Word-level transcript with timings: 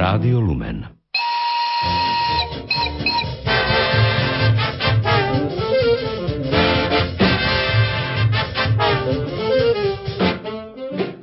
Rádio 0.00 0.40
Lumen. 0.40 0.99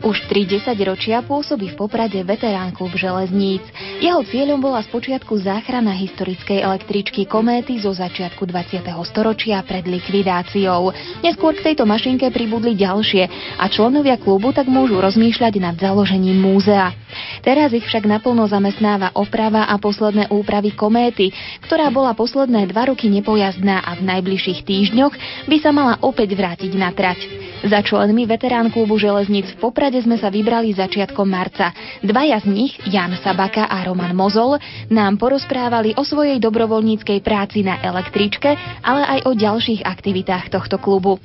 Už 0.07 0.23
tri 0.31 0.47
desaťročia 0.47 1.19
pôsobí 1.19 1.75
v 1.75 1.83
Poprade 1.83 2.23
veterán 2.23 2.71
klub 2.71 2.95
železníc. 2.95 3.59
Jeho 3.99 4.23
cieľom 4.23 4.63
bola 4.63 4.79
spočiatku 4.79 5.35
záchrana 5.35 5.91
historickej 5.91 6.63
električky 6.63 7.27
Kométy 7.27 7.75
zo 7.75 7.91
začiatku 7.91 8.47
20. 8.47 8.87
storočia 9.03 9.59
pred 9.67 9.83
likvidáciou. 9.83 10.95
Neskôr 11.19 11.59
k 11.59 11.67
tejto 11.67 11.83
mašinke 11.83 12.31
pribudli 12.31 12.79
ďalšie 12.79 13.27
a 13.59 13.67
členovia 13.67 14.15
klubu 14.15 14.55
tak 14.55 14.71
môžu 14.71 14.95
rozmýšľať 14.95 15.59
nad 15.59 15.75
založením 15.75 16.39
múzea. 16.39 16.95
Teraz 17.43 17.75
ich 17.75 17.83
však 17.83 18.07
naplno 18.07 18.47
zamestnáva 18.47 19.11
oprava 19.11 19.67
a 19.67 19.75
posledné 19.75 20.31
úpravy 20.31 20.71
Kométy, 20.71 21.35
ktorá 21.67 21.91
bola 21.91 22.15
posledné 22.15 22.71
dva 22.71 22.87
roky 22.87 23.11
nepojazdná 23.11 23.83
a 23.83 23.99
v 23.99 24.07
najbližších 24.07 24.63
týždňoch 24.63 25.43
by 25.51 25.57
sa 25.59 25.75
mala 25.75 25.99
opäť 25.99 26.31
vrátiť 26.31 26.71
na 26.79 26.95
trať. 26.95 27.19
Za 27.65 27.81
členmi 27.81 28.29
veterán 28.29 28.69
klubu 28.69 29.01
železníc 29.01 29.49
v 29.57 29.67
Poprade 29.67 29.96
prípade 29.97 30.13
sme 30.13 30.21
sa 30.21 30.29
vybrali 30.29 30.69
začiatkom 30.77 31.25
marca. 31.25 31.73
Dvaja 32.05 32.37
z 32.45 32.47
nich, 32.53 32.73
Jan 32.85 33.17
Sabaka 33.17 33.65
a 33.65 33.81
Roman 33.81 34.13
Mozol, 34.13 34.61
nám 34.93 35.17
porozprávali 35.17 35.97
o 35.97 36.05
svojej 36.05 36.37
dobrovoľníckej 36.37 37.19
práci 37.25 37.65
na 37.65 37.81
električke, 37.81 38.53
ale 38.85 39.01
aj 39.17 39.19
o 39.25 39.31
ďalších 39.33 39.81
aktivitách 39.81 40.53
tohto 40.53 40.77
klubu. 40.77 41.17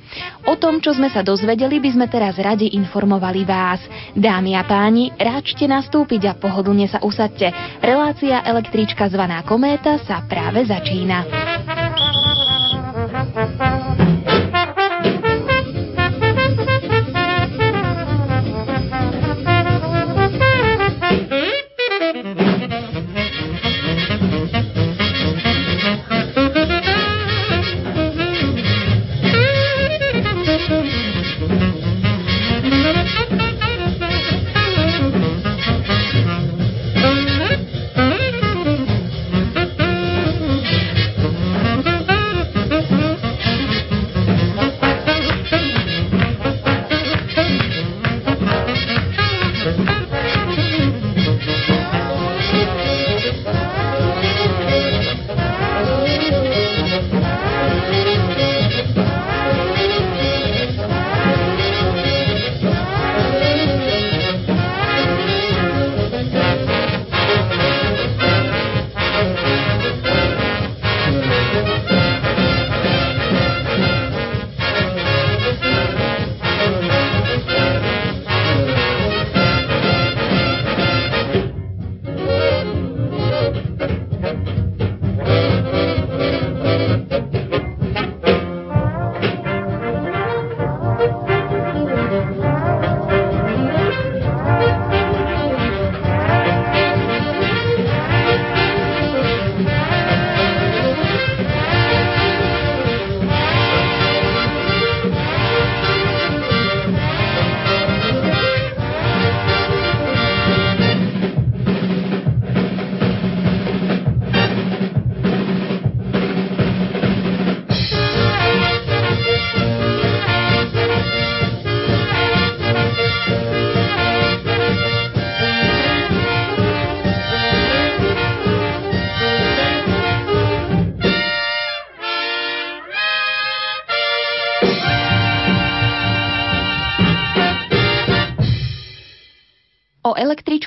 O 0.49 0.53
tom, 0.57 0.81
čo 0.81 0.97
sme 0.97 1.13
sa 1.13 1.21
dozvedeli, 1.21 1.77
by 1.77 1.89
sme 1.93 2.05
teraz 2.09 2.33
radi 2.41 2.73
informovali 2.73 3.45
vás. 3.45 3.81
Dámy 4.17 4.57
a 4.57 4.65
páni, 4.65 5.13
ráčte 5.21 5.69
nastúpiť 5.69 6.33
a 6.33 6.33
pohodlne 6.33 6.89
sa 6.89 6.97
usadte. 7.05 7.53
Relácia 7.77 8.41
električka 8.41 9.05
zvaná 9.05 9.45
Kométa 9.45 10.01
sa 10.01 10.25
práve 10.25 10.65
začína. 10.65 11.29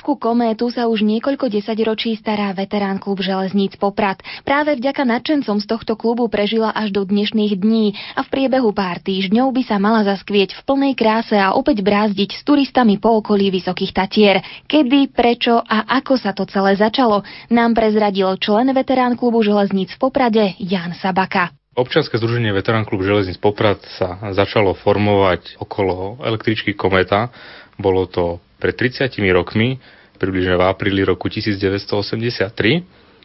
Električku 0.07 0.23
Kométu 0.23 0.71
sa 0.71 0.87
už 0.87 1.03
niekoľko 1.03 1.51
desaťročí 1.51 2.15
stará 2.15 2.55
veterán 2.55 2.95
klub 2.95 3.19
železníc 3.19 3.75
Poprad. 3.75 4.23
Práve 4.47 4.79
vďaka 4.79 5.03
nadšencom 5.03 5.59
z 5.59 5.67
tohto 5.67 5.99
klubu 5.99 6.31
prežila 6.31 6.71
až 6.71 6.95
do 6.95 7.03
dnešných 7.03 7.59
dní 7.59 7.91
a 8.15 8.23
v 8.23 8.31
priebehu 8.31 8.71
pár 8.71 9.03
týždňov 9.03 9.51
by 9.51 9.67
sa 9.67 9.83
mala 9.83 10.07
zaskvieť 10.07 10.55
v 10.55 10.61
plnej 10.63 10.93
kráse 10.95 11.35
a 11.35 11.51
opäť 11.51 11.83
brázdiť 11.83 12.39
s 12.39 12.41
turistami 12.47 13.03
po 13.03 13.19
okolí 13.19 13.51
Vysokých 13.51 13.91
Tatier. 13.91 14.39
Kedy, 14.63 15.11
prečo 15.11 15.59
a 15.59 15.83
ako 15.99 16.15
sa 16.15 16.31
to 16.31 16.47
celé 16.47 16.79
začalo, 16.79 17.27
nám 17.51 17.75
prezradil 17.75 18.31
člen 18.39 18.71
veterán 18.71 19.19
klubu 19.19 19.43
železníc 19.43 19.91
v 19.91 20.07
Poprade 20.07 20.55
Jan 20.55 20.95
Sabaka. 20.95 21.51
Občianske 21.75 22.15
združenie 22.15 22.55
Veterán 22.55 22.87
klub 22.87 23.03
železníc 23.03 23.35
Poprad 23.43 23.83
sa 23.99 24.23
začalo 24.31 24.71
formovať 24.71 25.59
okolo 25.59 26.23
električky 26.23 26.79
Kometa. 26.79 27.27
Bolo 27.75 28.07
to 28.07 28.39
pred 28.57 28.73
30 28.73 29.13
rokmi, 29.29 29.77
približne 30.17 30.57
v 30.57 30.65
apríli 30.65 31.05
roku 31.05 31.29
1983, 31.29 32.49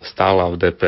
stála 0.04 0.46
v 0.52 0.56
DP 0.60 0.82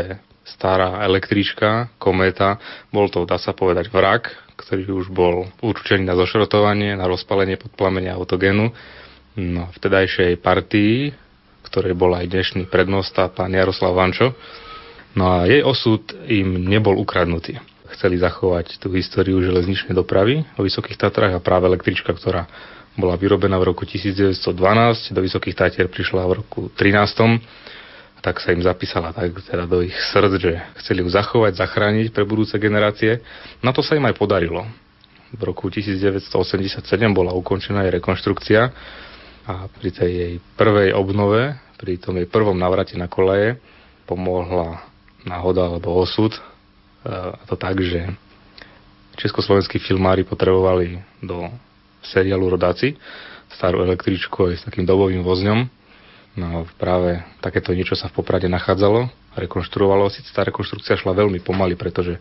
stará 0.44 1.00
električka, 1.08 1.88
kométa, 1.96 2.60
bol 2.92 3.08
to, 3.08 3.24
dá 3.24 3.40
sa 3.40 3.56
povedať, 3.56 3.88
vrak, 3.88 4.28
ktorý 4.60 4.92
už 4.92 5.08
bol 5.10 5.48
určený 5.64 6.04
na 6.04 6.14
zošrotovanie, 6.14 6.94
na 6.94 7.08
rozpalenie 7.08 7.56
podplamenia 7.56 8.14
autogénu. 8.14 8.70
No, 9.34 9.62
v 9.72 9.78
tedajšej 9.82 10.38
partii, 10.38 11.10
ktorej 11.66 11.96
bol 11.96 12.14
aj 12.14 12.30
dnešný 12.30 12.70
prednosta, 12.70 13.32
pán 13.32 13.50
Jaroslav 13.50 13.96
Vančo, 13.96 14.36
no 15.18 15.42
a 15.42 15.48
jej 15.48 15.64
osud 15.64 16.12
im 16.28 16.60
nebol 16.60 16.94
ukradnutý. 17.00 17.58
Chceli 17.98 18.20
zachovať 18.20 18.78
tú 18.78 18.94
históriu 18.94 19.42
železničnej 19.42 19.96
dopravy 19.96 20.44
o 20.54 20.62
Vysokých 20.62 21.00
Tatrách 21.00 21.34
a 21.34 21.42
práve 21.42 21.66
električka, 21.66 22.14
ktorá 22.14 22.46
bola 22.94 23.18
vyrobená 23.18 23.58
v 23.58 23.74
roku 23.74 23.82
1912, 23.82 25.14
do 25.14 25.20
Vysokých 25.20 25.56
Tatier 25.58 25.86
prišla 25.90 26.22
v 26.26 26.32
roku 26.42 26.60
13 26.78 27.42
tak 28.24 28.40
sa 28.40 28.56
im 28.56 28.64
zapísala 28.64 29.12
tak 29.12 29.36
teda 29.36 29.68
do 29.68 29.84
ich 29.84 29.92
srdc, 29.92 30.40
že 30.40 30.56
chceli 30.80 31.04
ju 31.04 31.12
zachovať, 31.12 31.60
zachrániť 31.60 32.08
pre 32.08 32.24
budúce 32.24 32.56
generácie. 32.56 33.20
Na 33.60 33.68
to 33.76 33.84
sa 33.84 34.00
im 34.00 34.08
aj 34.08 34.16
podarilo. 34.16 34.64
V 35.28 35.42
roku 35.44 35.68
1987 35.68 36.80
bola 37.12 37.36
ukončená 37.36 37.84
jej 37.84 37.92
rekonštrukcia 38.00 38.72
a 39.44 39.68
pri 39.68 39.90
tej 39.92 40.10
jej 40.16 40.34
prvej 40.56 40.96
obnove, 40.96 41.52
pri 41.76 42.00
tom 42.00 42.16
jej 42.16 42.24
prvom 42.24 42.56
navrate 42.56 42.96
na 42.96 43.12
koleje, 43.12 43.60
pomohla 44.08 44.80
náhoda 45.28 45.68
alebo 45.68 46.00
osud. 46.00 46.32
E, 46.32 46.40
a 47.12 47.44
to 47.44 47.60
tak, 47.60 47.76
že 47.76 48.08
československí 49.20 49.84
filmári 49.84 50.24
potrebovali 50.24 50.96
do 51.20 51.52
seriálu 52.06 52.52
Rodáci, 52.52 52.96
starú 53.54 53.80
električku 53.84 54.50
aj 54.50 54.54
s 54.60 54.66
takým 54.66 54.84
dobovým 54.84 55.24
vozňom. 55.24 55.66
No 56.34 56.66
práve 56.76 57.22
takéto 57.38 57.70
niečo 57.70 57.94
sa 57.94 58.10
v 58.10 58.18
Poprade 58.18 58.50
nachádzalo, 58.50 59.06
rekonštruovalo. 59.38 60.10
Sice 60.10 60.34
tá 60.34 60.42
rekonštrukcia 60.42 60.98
šla 60.98 61.14
veľmi 61.14 61.38
pomaly, 61.40 61.78
pretože 61.78 62.18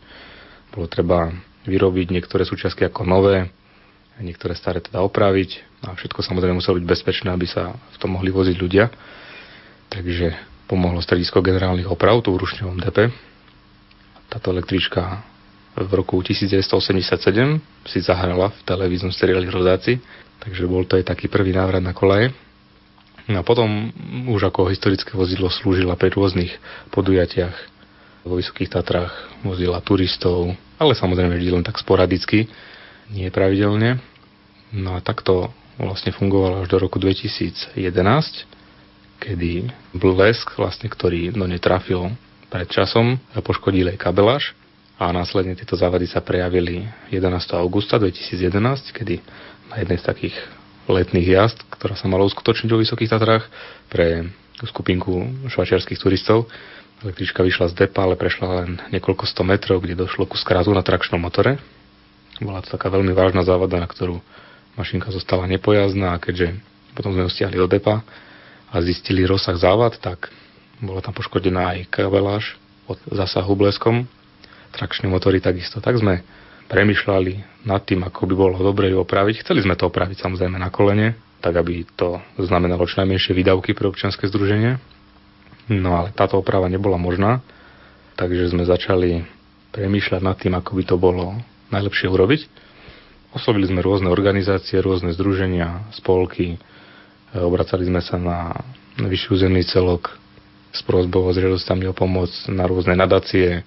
bolo 0.69 0.85
treba 0.85 1.33
vyrobiť 1.65 2.13
niektoré 2.13 2.45
súčiastky 2.45 2.85
ako 2.85 3.07
nové, 3.07 3.49
niektoré 4.21 4.53
staré 4.53 4.83
teda 4.83 5.01
opraviť 5.01 5.81
a 5.89 5.97
všetko 5.97 6.21
samozrejme 6.21 6.61
muselo 6.61 6.77
byť 6.77 6.85
bezpečné, 6.85 7.29
aby 7.33 7.49
sa 7.49 7.73
v 7.73 7.97
tom 7.97 8.13
mohli 8.13 8.29
voziť 8.29 8.55
ľudia. 8.59 8.85
takže 9.89 10.33
pomohlo 10.65 11.01
stredisko 11.01 11.45
generálnych 11.45 11.89
oprav 11.89 12.21
tu 12.25 12.33
v 12.33 12.41
Rušňovom 12.41 12.81
depe. 12.81 13.13
Táto 14.31 14.49
električka 14.49 15.21
v 15.73 15.91
roku 15.97 16.21
1987 16.21 17.89
si 17.89 17.99
zahrala 18.05 18.53
v 18.53 18.59
televíznom 18.61 19.09
seriáli 19.09 19.49
Rodáci, 19.49 19.97
takže 20.37 20.69
bol 20.69 20.85
to 20.85 21.01
aj 21.01 21.09
taký 21.09 21.25
prvý 21.25 21.53
návrat 21.53 21.81
na 21.81 21.97
kolaje. 21.97 22.29
No 23.25 23.41
a 23.41 23.43
potom 23.43 23.89
už 24.29 24.51
ako 24.51 24.69
historické 24.69 25.15
vozidlo 25.15 25.47
slúžila 25.49 25.97
pri 25.97 26.13
rôznych 26.13 26.53
podujatiach 26.91 27.55
vo 28.27 28.39
Vysokých 28.39 28.71
Tatrách, 28.71 29.11
vozila 29.43 29.83
turistov, 29.83 30.55
ale 30.79 30.93
samozrejme 30.95 31.35
vždy 31.35 31.51
len 31.59 31.65
tak 31.65 31.79
sporadicky, 31.79 32.47
nie 33.11 33.27
pravidelne. 33.31 33.99
No 34.71 34.95
a 34.95 35.03
takto 35.03 35.51
vlastne 35.79 36.13
fungovalo 36.13 36.63
až 36.63 36.67
do 36.71 36.77
roku 36.79 36.99
2011, 37.01 37.75
kedy 39.19 39.71
blesk, 39.95 40.55
vlastne, 40.59 40.87
ktorý 40.91 41.31
do 41.31 41.47
nej 41.47 41.59
trafil 41.59 42.13
pred 42.51 42.67
časom, 42.69 43.17
poškodil 43.33 43.91
aj 43.95 43.97
kabeláž 43.97 44.53
a 45.01 45.09
následne 45.09 45.57
tieto 45.57 45.73
závady 45.73 46.05
sa 46.05 46.21
prejavili 46.21 46.85
11. 47.09 47.57
augusta 47.57 47.97
2011, 47.97 48.93
kedy 48.93 49.25
na 49.73 49.81
jednej 49.81 49.97
z 49.97 50.05
takých 50.05 50.35
letných 50.85 51.27
jazd, 51.33 51.57
ktorá 51.73 51.97
sa 51.97 52.05
mala 52.05 52.27
uskutočniť 52.29 52.69
vo 52.69 52.77
Vysokých 52.77 53.09
Tatrách 53.09 53.49
pre 53.89 54.29
skupinku 54.61 55.49
švačiarských 55.49 55.97
turistov. 55.97 56.45
Električka 57.01 57.41
vyšla 57.41 57.73
z 57.73 57.83
depa, 57.83 58.05
ale 58.05 58.15
prešla 58.15 58.47
len 58.63 58.69
niekoľko 58.93 59.25
sto 59.25 59.41
metrov, 59.41 59.81
kde 59.81 59.97
došlo 59.97 60.29
ku 60.29 60.37
skratu 60.37 60.71
na 60.71 60.85
trakčnom 60.85 61.19
motore. 61.19 61.57
Bola 62.39 62.61
to 62.61 62.77
taká 62.77 62.93
veľmi 62.93 63.11
vážna 63.17 63.41
závada, 63.41 63.81
na 63.81 63.89
ktorú 63.89 64.21
mašinka 64.77 65.09
zostala 65.09 65.49
nepojazdná 65.49 66.15
a 66.15 66.21
keďže 66.21 66.53
potom 66.93 67.17
sme 67.17 67.25
ju 67.25 67.31
stiahli 67.33 67.57
do 67.57 67.65
depa 67.65 68.05
a 68.69 68.75
zistili 68.85 69.25
rozsah 69.25 69.57
závad, 69.57 69.97
tak 69.97 70.29
bola 70.81 71.01
tam 71.01 71.17
poškodená 71.17 71.77
aj 71.77 71.79
kabeláž 71.89 72.57
od 72.85 72.97
zásahu 73.09 73.53
bleskom, 73.57 74.05
trakčné 74.73 75.05
motory 75.05 75.37
takisto. 75.37 75.77
Tak 75.77 76.01
sme 76.01 76.25
premyšľali 76.67 77.65
nad 77.69 77.85
tým, 77.85 78.01
ako 78.01 78.25
by 78.25 78.33
bolo 78.33 78.55
dobre 78.57 78.89
ju 78.89 78.97
opraviť. 78.99 79.45
Chceli 79.45 79.61
sme 79.61 79.77
to 79.77 79.87
opraviť 79.87 80.25
samozrejme 80.25 80.57
na 80.57 80.73
kolene, 80.73 81.13
tak 81.39 81.59
aby 81.59 81.85
to 81.93 82.17
znamenalo 82.41 82.89
čo 82.89 83.05
najmenšie 83.05 83.37
výdavky 83.37 83.77
pre 83.77 83.91
občianske 83.91 84.25
združenie. 84.25 84.81
No 85.69 85.95
ale 85.95 86.11
táto 86.11 86.41
oprava 86.41 86.67
nebola 86.67 86.99
možná, 86.99 87.39
takže 88.19 88.51
sme 88.51 88.67
začali 88.67 89.23
premýšľať 89.71 90.21
nad 90.23 90.35
tým, 90.35 90.53
ako 90.57 90.71
by 90.75 90.83
to 90.83 90.95
bolo 90.99 91.39
najlepšie 91.71 92.11
urobiť. 92.11 92.41
Oslovili 93.33 93.65
sme 93.65 93.81
rôzne 93.81 94.13
organizácie, 94.13 94.77
rôzne 94.77 95.09
združenia, 95.15 95.89
spolky, 95.97 96.55
e, 96.55 96.57
obracali 97.33 97.89
sme 97.89 97.97
sa 98.03 98.21
na, 98.21 98.53
vyšší 99.01 99.33
územný 99.33 99.65
celok 99.65 100.13
s 100.69 100.85
prozbou 100.85 101.33
s 101.33 101.41
žiadostami 101.41 101.89
o 101.89 101.93
pomoc 101.97 102.29
na 102.45 102.69
rôzne 102.69 102.93
nadácie, 102.93 103.65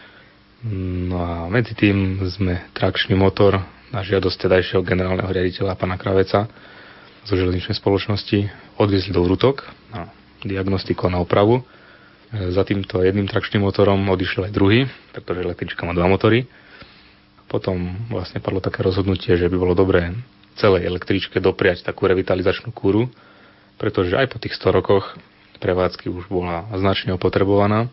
No 0.64 1.16
a 1.20 1.32
medzi 1.52 1.76
tým 1.76 2.16
sme 2.32 2.64
trakčný 2.72 3.12
motor 3.12 3.60
na 3.92 4.00
žiadosť 4.00 4.48
tedajšieho 4.48 4.80
generálneho 4.80 5.28
riaditeľa 5.28 5.76
pana 5.76 6.00
Kraveca 6.00 6.48
zo 7.26 7.34
železničnej 7.36 7.76
spoločnosti 7.76 8.48
odviezli 8.80 9.12
do 9.12 9.20
Rutok 9.26 9.68
na 9.92 10.08
diagnostiku 10.40 11.10
a 11.10 11.14
na 11.16 11.20
opravu. 11.20 11.60
Za 12.32 12.66
týmto 12.66 13.04
jedným 13.04 13.30
trakčným 13.30 13.62
motorom 13.62 14.02
odišiel 14.10 14.50
aj 14.50 14.52
druhý, 14.56 14.80
pretože 15.14 15.44
električka 15.44 15.86
má 15.86 15.94
dva 15.94 16.10
motory. 16.10 16.48
Potom 17.46 17.94
vlastne 18.10 18.42
padlo 18.42 18.58
také 18.58 18.82
rozhodnutie, 18.82 19.38
že 19.38 19.46
by 19.46 19.56
bolo 19.60 19.78
dobré 19.78 20.10
celej 20.58 20.88
električke 20.88 21.38
dopriať 21.38 21.86
takú 21.86 22.08
revitalizačnú 22.10 22.74
kúru, 22.74 23.06
pretože 23.78 24.16
aj 24.18 24.26
po 24.32 24.40
tých 24.42 24.56
100 24.58 24.72
rokoch 24.72 25.14
prevádzky 25.62 26.10
už 26.10 26.26
bola 26.26 26.66
značne 26.74 27.14
opotrebovaná, 27.14 27.86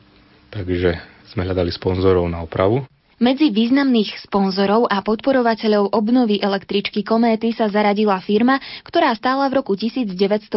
takže 0.50 1.13
sme 1.34 1.50
hľadali 1.50 1.74
sponzorov 1.74 2.30
na 2.30 2.46
opravu. 2.46 2.86
Medzi 3.24 3.56
významných 3.56 4.26
sponzorov 4.26 4.90
a 4.90 5.00
podporovateľov 5.00 5.96
obnovy 5.96 6.44
električky 6.44 7.08
Kométy 7.08 7.56
sa 7.56 7.72
zaradila 7.72 8.20
firma, 8.20 8.60
ktorá 8.84 9.16
stála 9.16 9.48
v 9.48 9.64
roku 9.64 9.80
1912 9.80 10.52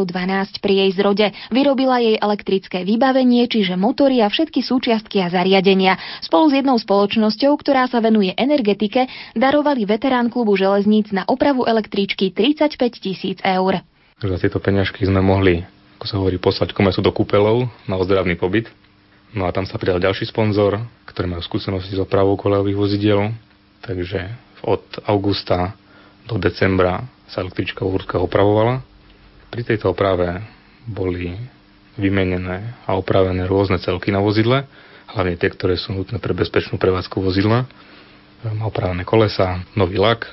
pri 0.58 0.75
jej 0.75 0.90
zrode. 0.96 1.26
Vyrobila 1.55 2.02
jej 2.02 2.19
elektrické 2.19 2.82
vybavenie, 2.82 3.46
čiže 3.46 3.78
motory 3.78 4.19
a 4.19 4.26
všetky 4.26 4.67
súčiastky 4.67 5.23
a 5.23 5.31
zariadenia. 5.31 5.94
Spolu 6.25 6.50
s 6.50 6.58
jednou 6.58 6.75
spoločnosťou, 6.81 7.55
ktorá 7.61 7.87
sa 7.87 8.02
venuje 8.02 8.34
energetike, 8.34 9.06
darovali 9.38 9.87
veterán 9.87 10.26
klubu 10.26 10.58
železníc 10.58 11.14
na 11.14 11.23
opravu 11.28 11.69
električky 11.69 12.34
35 12.34 12.82
tisíc 12.99 13.38
eur. 13.46 13.84
Za 14.17 14.37
tieto 14.43 14.58
peňažky 14.58 15.06
sme 15.06 15.23
mohli, 15.23 15.62
ako 16.00 16.05
sa 16.08 16.19
hovorí, 16.19 16.40
poslať 16.40 16.75
komesu 16.75 16.99
do 16.99 17.14
kúpelov 17.14 17.69
na 17.87 17.94
ozdravný 17.94 18.34
pobyt 18.34 18.73
No 19.37 19.44
a 19.44 19.53
tam 19.53 19.69
sa 19.69 19.77
pridal 19.77 20.00
ďalší 20.00 20.33
sponzor, 20.33 20.81
ktorý 21.05 21.37
majú 21.37 21.44
skúsenosti 21.44 21.93
s 21.93 22.00
opravou 22.00 22.41
kolejových 22.41 22.81
vozidiel. 22.81 23.37
Takže 23.85 24.33
od 24.65 24.81
augusta 25.05 25.77
do 26.25 26.41
decembra 26.41 27.05
sa 27.29 27.44
električka 27.44 27.85
Vúrskach 27.85 28.25
opravovala. 28.25 28.81
Pri 29.53 29.61
tejto 29.61 29.93
oprave 29.93 30.41
boli 30.88 31.37
vymenené 32.00 32.81
a 32.88 32.97
opravené 32.97 33.44
rôzne 33.44 33.77
celky 33.77 34.09
na 34.09 34.25
vozidle, 34.25 34.65
hlavne 35.12 35.37
tie, 35.37 35.53
ktoré 35.53 35.77
sú 35.77 35.93
nutné 35.93 36.17
pre 36.17 36.33
bezpečnú 36.33 36.81
prevádzku 36.81 37.21
vozidla. 37.21 37.69
Má 38.47 38.65
opravené 38.69 39.05
kolesa, 39.05 39.65
nový 39.77 40.00
lak, 40.00 40.29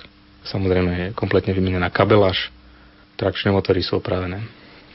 samozrejme 0.47 0.91
je 0.91 1.07
kompletne 1.15 1.55
vymenená 1.55 1.91
kabeláž, 1.91 2.51
trakčné 3.19 3.51
motory 3.51 3.83
sú 3.83 4.00
opravené. 4.00 4.44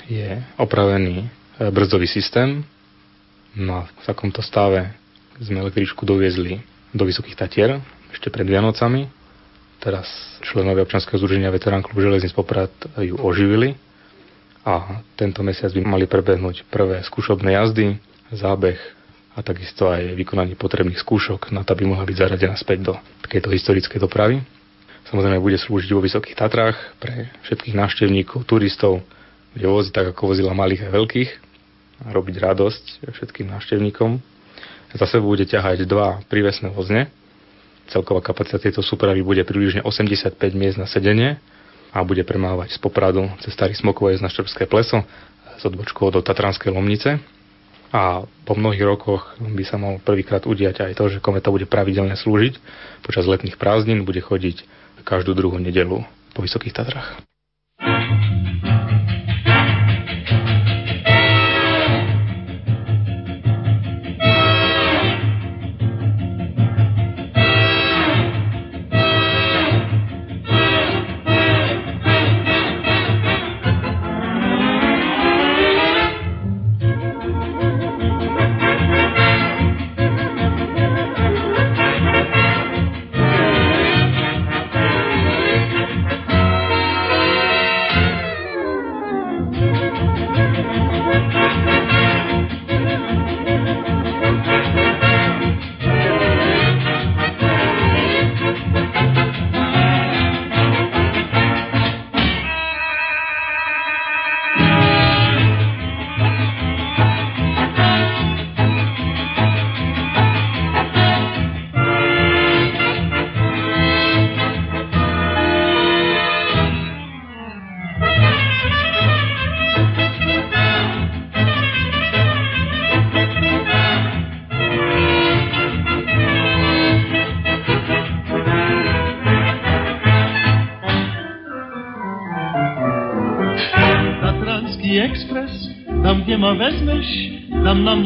Je 0.08 0.40
opravený 0.56 1.24
e, 1.24 1.26
brzdový 1.72 2.08
systém, 2.08 2.64
No 3.58 3.82
a 3.82 3.90
v 3.90 4.04
takomto 4.06 4.38
stave 4.38 4.94
sme 5.42 5.58
električku 5.66 6.06
doviezli 6.06 6.62
do 6.94 7.02
Vysokých 7.02 7.34
Tatier 7.34 7.82
ešte 8.14 8.30
pred 8.30 8.46
Vianocami. 8.46 9.10
Teraz 9.82 10.06
členovia 10.46 10.86
občanského 10.86 11.18
združenia 11.18 11.50
Veterán 11.50 11.82
klub 11.82 11.98
železníc 11.98 12.30
Poprad 12.30 12.70
ju 13.02 13.18
oživili 13.18 13.74
a 14.62 15.02
tento 15.18 15.42
mesiac 15.42 15.74
by 15.74 15.82
mali 15.82 16.06
prebehnúť 16.06 16.70
prvé 16.70 17.02
skúšobné 17.02 17.58
jazdy, 17.58 17.98
zábeh 18.30 18.78
a 19.34 19.42
takisto 19.42 19.90
aj 19.90 20.14
vykonanie 20.14 20.54
potrebných 20.54 20.98
skúšok 21.02 21.50
na 21.50 21.66
to, 21.66 21.74
aby 21.74 21.82
mohla 21.82 22.06
byť 22.06 22.14
zaradená 22.14 22.54
späť 22.54 22.78
do 22.90 22.94
takejto 23.26 23.50
historickej 23.50 23.98
dopravy. 23.98 24.38
Samozrejme 25.10 25.42
bude 25.42 25.58
slúžiť 25.58 25.90
vo 25.98 26.02
Vysokých 26.02 26.38
Tatrách 26.38 26.78
pre 27.02 27.34
všetkých 27.42 27.74
návštevníkov, 27.74 28.46
turistov, 28.46 29.02
bude 29.50 29.66
voziť 29.66 29.92
tak, 29.94 30.06
ako 30.14 30.30
vozila 30.30 30.54
malých 30.54 30.86
a 30.86 30.94
veľkých 30.94 31.47
robiť 32.06 32.36
radosť 32.38 33.10
všetkým 33.10 33.50
návštevníkom. 33.50 34.22
Za 34.94 35.06
sebou 35.10 35.34
bude 35.34 35.44
ťahať 35.44 35.84
dva 35.84 36.22
prívesné 36.30 36.70
vozne. 36.70 37.10
Celková 37.88 38.20
kapacita 38.20 38.60
tejto 38.60 38.84
súpravy 38.84 39.24
bude 39.24 39.40
približne 39.44 39.80
85 39.84 40.36
miest 40.52 40.76
na 40.76 40.84
sedenie 40.84 41.40
a 41.92 42.04
bude 42.04 42.20
premávať 42.24 42.76
z 42.76 42.78
Popradu 42.80 43.28
cez 43.40 43.56
Starý 43.56 43.72
Smokovec 43.72 44.20
na 44.20 44.28
Štrbské 44.28 44.68
pleso 44.68 45.04
s 45.56 45.62
odbočkou 45.64 46.12
do 46.12 46.20
Tatranskej 46.20 46.70
Lomnice. 46.70 47.18
A 47.88 48.28
po 48.44 48.52
mnohých 48.52 48.84
rokoch 48.84 49.32
by 49.40 49.64
sa 49.64 49.80
mal 49.80 49.96
prvýkrát 50.04 50.44
udiať 50.44 50.84
aj 50.84 50.92
to, 50.92 51.04
že 51.08 51.24
kometa 51.24 51.48
bude 51.48 51.64
pravidelne 51.64 52.20
slúžiť. 52.20 52.60
Počas 53.00 53.24
letných 53.24 53.56
prázdnin 53.56 54.04
bude 54.04 54.20
chodiť 54.20 54.60
každú 55.08 55.32
druhú 55.32 55.56
nedelu 55.56 56.04
po 56.36 56.44
Vysokých 56.44 56.76
Tatrách. 56.76 57.24
ma 57.80 58.27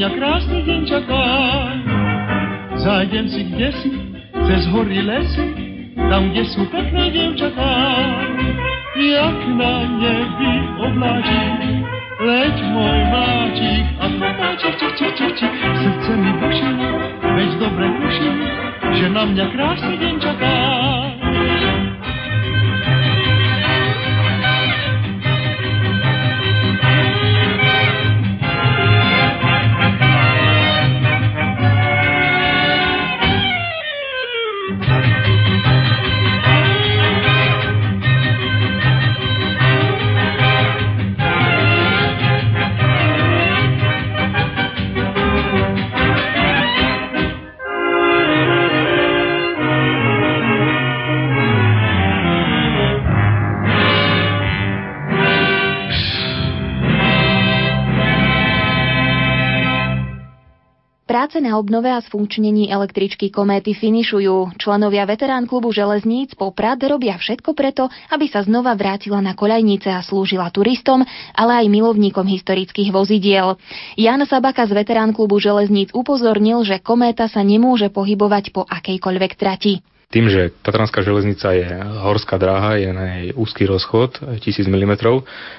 mňa 0.03 0.19
krásny 0.19 0.59
deň 0.67 0.81
čaká. 0.83 1.23
Zájdem 2.75 3.31
si 3.31 3.47
kde 3.55 3.71
si, 3.71 3.91
cez 4.35 4.67
hory 4.75 4.99
lesy, 4.99 5.47
tam, 5.95 6.35
kde 6.35 6.43
sú 6.51 6.67
pekné 6.75 7.07
Práce 61.23 61.39
na 61.39 61.55
obnove 61.55 61.87
a 61.87 62.03
sfunkčnení 62.03 62.67
električky 62.67 63.31
Kométy 63.31 63.79
finišujú. 63.79 64.59
Členovia 64.59 65.07
veterán 65.07 65.47
klubu 65.47 65.71
železníc 65.71 66.35
Poprad 66.35 66.83
robia 66.83 67.15
všetko 67.15 67.55
preto, 67.55 67.87
aby 68.11 68.27
sa 68.27 68.43
znova 68.43 68.75
vrátila 68.75 69.23
na 69.23 69.31
koľajnice 69.31 69.87
a 69.87 70.03
slúžila 70.03 70.51
turistom, 70.51 71.07
ale 71.39 71.63
aj 71.63 71.71
milovníkom 71.71 72.27
historických 72.27 72.91
vozidiel. 72.91 73.55
Jan 73.95 74.27
Sabaka 74.27 74.67
z 74.67 74.75
veterán 74.75 75.15
klubu 75.15 75.39
železníc 75.39 75.95
upozornil, 75.95 76.67
že 76.67 76.83
kométa 76.83 77.31
sa 77.31 77.47
nemôže 77.47 77.87
pohybovať 77.95 78.51
po 78.51 78.67
akejkoľvek 78.67 79.33
trati. 79.39 79.79
Tým, 80.13 80.29
že 80.29 80.53
Tatranská 80.61 81.01
železnica 81.01 81.57
je 81.57 81.73
horská 82.05 82.37
dráha, 82.37 82.77
je 82.77 82.93
na 82.93 83.05
jej 83.17 83.33
úzky 83.33 83.65
rozchod, 83.65 84.21
1000 84.21 84.69
mm, 84.69 84.93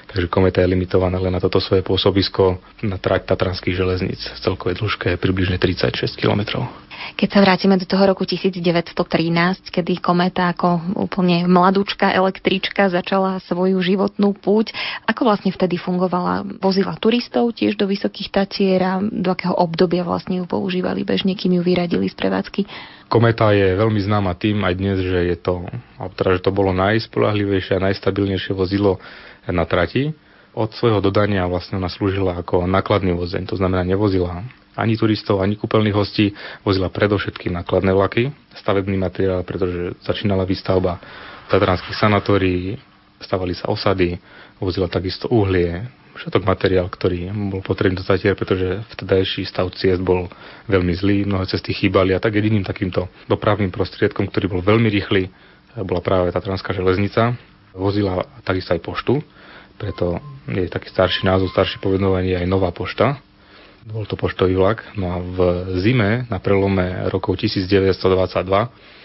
takže 0.06 0.30
kometa 0.30 0.62
je 0.62 0.70
limitovaná 0.70 1.18
len 1.18 1.34
na 1.34 1.42
toto 1.42 1.58
svoje 1.58 1.82
pôsobisko 1.82 2.62
na 2.86 2.94
trať 2.94 3.34
Tatranských 3.34 3.74
železníc. 3.74 4.22
V 4.22 4.38
celkovej 4.38 4.78
dĺžke 4.78 5.06
je 5.10 5.18
približne 5.18 5.58
36 5.58 6.06
km. 6.14 6.70
Keď 7.14 7.28
sa 7.30 7.40
vrátime 7.46 7.78
do 7.78 7.86
toho 7.86 8.04
roku 8.10 8.26
1913, 8.26 9.70
kedy 9.70 10.02
kometa 10.02 10.50
ako 10.50 10.98
úplne 10.98 11.46
mladúčka 11.46 12.10
električka 12.10 12.90
začala 12.90 13.38
svoju 13.46 13.78
životnú 13.78 14.34
púť, 14.34 14.74
ako 15.06 15.30
vlastne 15.30 15.54
vtedy 15.54 15.78
fungovala? 15.78 16.42
Vozila 16.58 16.98
turistov 16.98 17.54
tiež 17.54 17.78
do 17.78 17.86
Vysokých 17.86 18.34
Tatier 18.34 18.80
a 18.82 18.98
do 18.98 19.30
akého 19.30 19.54
obdobia 19.54 20.02
vlastne 20.02 20.42
ju 20.42 20.44
používali 20.50 21.06
bežne, 21.06 21.38
kým 21.38 21.54
ju 21.58 21.62
vyradili 21.62 22.10
z 22.10 22.16
prevádzky? 22.18 22.66
Kometa 23.06 23.54
je 23.54 23.78
veľmi 23.78 24.00
známa 24.02 24.34
tým 24.34 24.64
aj 24.66 24.74
dnes, 24.74 24.98
že 24.98 25.20
je 25.30 25.36
to, 25.38 25.62
teda, 26.18 26.40
že 26.40 26.44
to 26.44 26.50
bolo 26.50 26.74
najspolahlivejšie 26.74 27.78
a 27.78 27.84
najstabilnejšie 27.92 28.52
vozidlo 28.56 28.98
na 29.46 29.62
trati. 29.68 30.10
Od 30.54 30.70
svojho 30.70 31.02
dodania 31.02 31.46
vlastne 31.50 31.78
ona 31.78 31.90
slúžila 31.90 32.42
ako 32.42 32.66
nákladný 32.66 33.14
vozeň, 33.14 33.50
to 33.50 33.58
znamená 33.58 33.82
nevozila 33.82 34.42
ani 34.74 34.98
turistov, 34.98 35.40
ani 35.40 35.54
kúpeľných 35.54 35.94
hostí, 35.94 36.34
vozila 36.66 36.90
predovšetkým 36.90 37.54
nákladné 37.54 37.94
vlaky, 37.94 38.30
stavebný 38.58 38.98
materiál, 38.98 39.46
pretože 39.46 39.94
začínala 40.02 40.46
výstavba 40.46 40.98
tatranských 41.48 41.96
sanatórií, 41.96 42.78
stavali 43.22 43.54
sa 43.54 43.70
osady, 43.70 44.18
vozila 44.58 44.90
takisto 44.90 45.30
uhlie, 45.30 45.86
všetok 46.14 46.46
materiál, 46.46 46.86
ktorý 46.86 47.30
bol 47.50 47.60
potrebný 47.60 47.98
do 47.98 48.06
Tatier, 48.06 48.38
pretože 48.38 48.86
vtedajší 48.94 49.42
stav 49.50 49.66
ciest 49.74 49.98
bol 49.98 50.30
veľmi 50.70 50.94
zlý, 50.94 51.26
mnohé 51.26 51.50
cesty 51.50 51.74
chýbali 51.74 52.14
a 52.14 52.22
tak 52.22 52.38
jediným 52.38 52.62
takýmto 52.62 53.10
dopravným 53.26 53.74
prostriedkom, 53.74 54.30
ktorý 54.30 54.46
bol 54.58 54.62
veľmi 54.62 54.86
rýchly, 54.86 55.26
bola 55.82 55.98
práve 55.98 56.30
Tatranská 56.30 56.70
železnica. 56.70 57.34
Vozila 57.74 58.22
takisto 58.46 58.70
aj 58.70 58.86
poštu, 58.86 59.18
preto 59.74 60.22
je 60.46 60.70
taký 60.70 60.86
starší 60.94 61.26
názov, 61.26 61.50
starší 61.50 61.82
povedovanie 61.82 62.38
aj 62.38 62.46
Nová 62.46 62.70
pošta, 62.70 63.18
bol 63.84 64.08
to 64.08 64.16
poštový 64.16 64.56
vlak. 64.56 64.80
No 64.96 65.06
a 65.12 65.16
v 65.20 65.38
zime 65.84 66.24
na 66.32 66.40
prelome 66.40 67.08
rokov 67.12 67.36
1922 67.36 68.40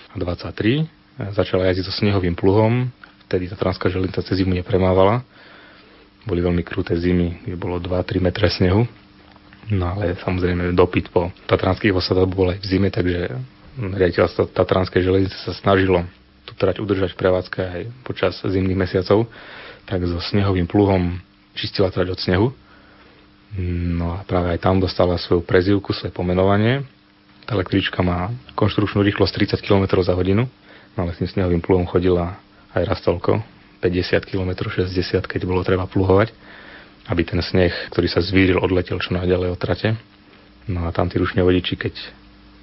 a 0.09 0.15
23 0.15 1.35
začala 1.35 1.67
jazdiť 1.67 1.83
so 1.83 1.93
snehovým 1.93 2.33
pluhom. 2.33 2.87
Vtedy 3.27 3.51
tá 3.51 3.59
transká 3.59 3.91
železnica 3.91 4.23
cez 4.23 4.39
zimu 4.39 4.55
nepremávala. 4.55 5.21
Boli 6.23 6.39
veľmi 6.39 6.63
kruté 6.63 6.95
zimy, 6.95 7.43
kde 7.43 7.55
bolo 7.59 7.77
2-3 7.77 8.23
metre 8.23 8.47
snehu. 8.47 8.87
No 9.69 9.85
ale 9.93 10.17
samozrejme 10.17 10.73
dopyt 10.73 11.11
po 11.13 11.29
tatranských 11.45 11.93
osadách 11.93 12.31
bol 12.31 12.49
aj 12.49 12.59
v 12.63 12.65
zime, 12.65 12.89
takže 12.89 13.29
riaditeľstvo 13.77 14.49
Tatranskej 14.51 15.05
železnice 15.05 15.37
sa 15.45 15.53
snažilo 15.53 16.03
tú 16.43 16.57
trať 16.57 16.81
udržať 16.81 17.13
v 17.13 17.19
prevádzke 17.21 17.59
aj 17.61 17.81
počas 18.01 18.33
zimných 18.41 18.79
mesiacov, 18.79 19.29
tak 19.85 20.01
so 20.09 20.17
snehovým 20.17 20.65
pluhom 20.65 21.21
čistila 21.53 21.93
trať 21.93 22.07
od 22.09 22.19
snehu 22.19 22.47
No 23.57 24.13
a 24.13 24.21
práve 24.27 24.53
aj 24.53 24.61
tam 24.61 24.77
dostala 24.77 25.17
svoju 25.17 25.41
prezivku, 25.41 25.89
svoje 25.89 26.13
pomenovanie. 26.13 26.85
Tá 27.49 27.57
električka 27.57 28.05
má 28.05 28.29
konštrukčnú 28.53 29.01
rýchlosť 29.01 29.57
30 29.57 29.65
km 29.65 30.05
za 30.05 30.13
hodinu, 30.13 30.45
no 30.93 30.99
ale 31.01 31.17
s 31.17 31.21
tým 31.21 31.29
snehovým 31.33 31.61
pluhom 31.65 31.89
chodila 31.89 32.37
aj 32.77 32.83
raz 32.85 32.99
toľko, 33.01 33.41
50 33.81 34.29
km, 34.29 34.69
60, 34.69 35.25
keď 35.25 35.41
bolo 35.49 35.65
treba 35.65 35.89
pluhovať, 35.89 36.29
aby 37.09 37.21
ten 37.25 37.41
sneh, 37.41 37.73
ktorý 37.89 38.05
sa 38.05 38.21
zvíril, 38.21 38.61
odletel 38.61 39.01
čo 39.01 39.17
najďalej 39.17 39.49
od 39.49 39.59
trate. 39.59 39.89
No 40.69 40.85
a 40.85 40.93
tam 40.93 41.09
tí 41.09 41.17
rušne 41.17 41.41
vodiči, 41.41 41.73
keď 41.73 41.97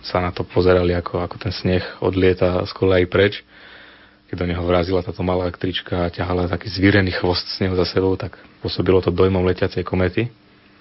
sa 0.06 0.22
na 0.22 0.30
to 0.30 0.46
pozerali, 0.46 0.94
ako, 0.94 1.18
ako 1.18 1.36
ten 1.42 1.50
sneh 1.50 1.82
odlieta 1.98 2.62
z 2.62 2.72
kolejí 2.78 3.10
preč, 3.10 3.42
keď 4.30 4.36
do 4.38 4.46
neho 4.46 4.62
vrazila 4.62 5.02
táto 5.02 5.26
malá 5.26 5.50
električka 5.50 6.06
a 6.06 6.12
ťahala 6.14 6.46
taký 6.46 6.70
zvírený 6.70 7.14
chvost 7.18 7.46
snehu 7.58 7.74
za 7.74 7.86
sebou, 7.86 8.14
tak 8.14 8.38
pôsobilo 8.62 9.02
to 9.02 9.10
dojmom 9.10 9.42
letiacej 9.46 9.82
komety. 9.82 10.30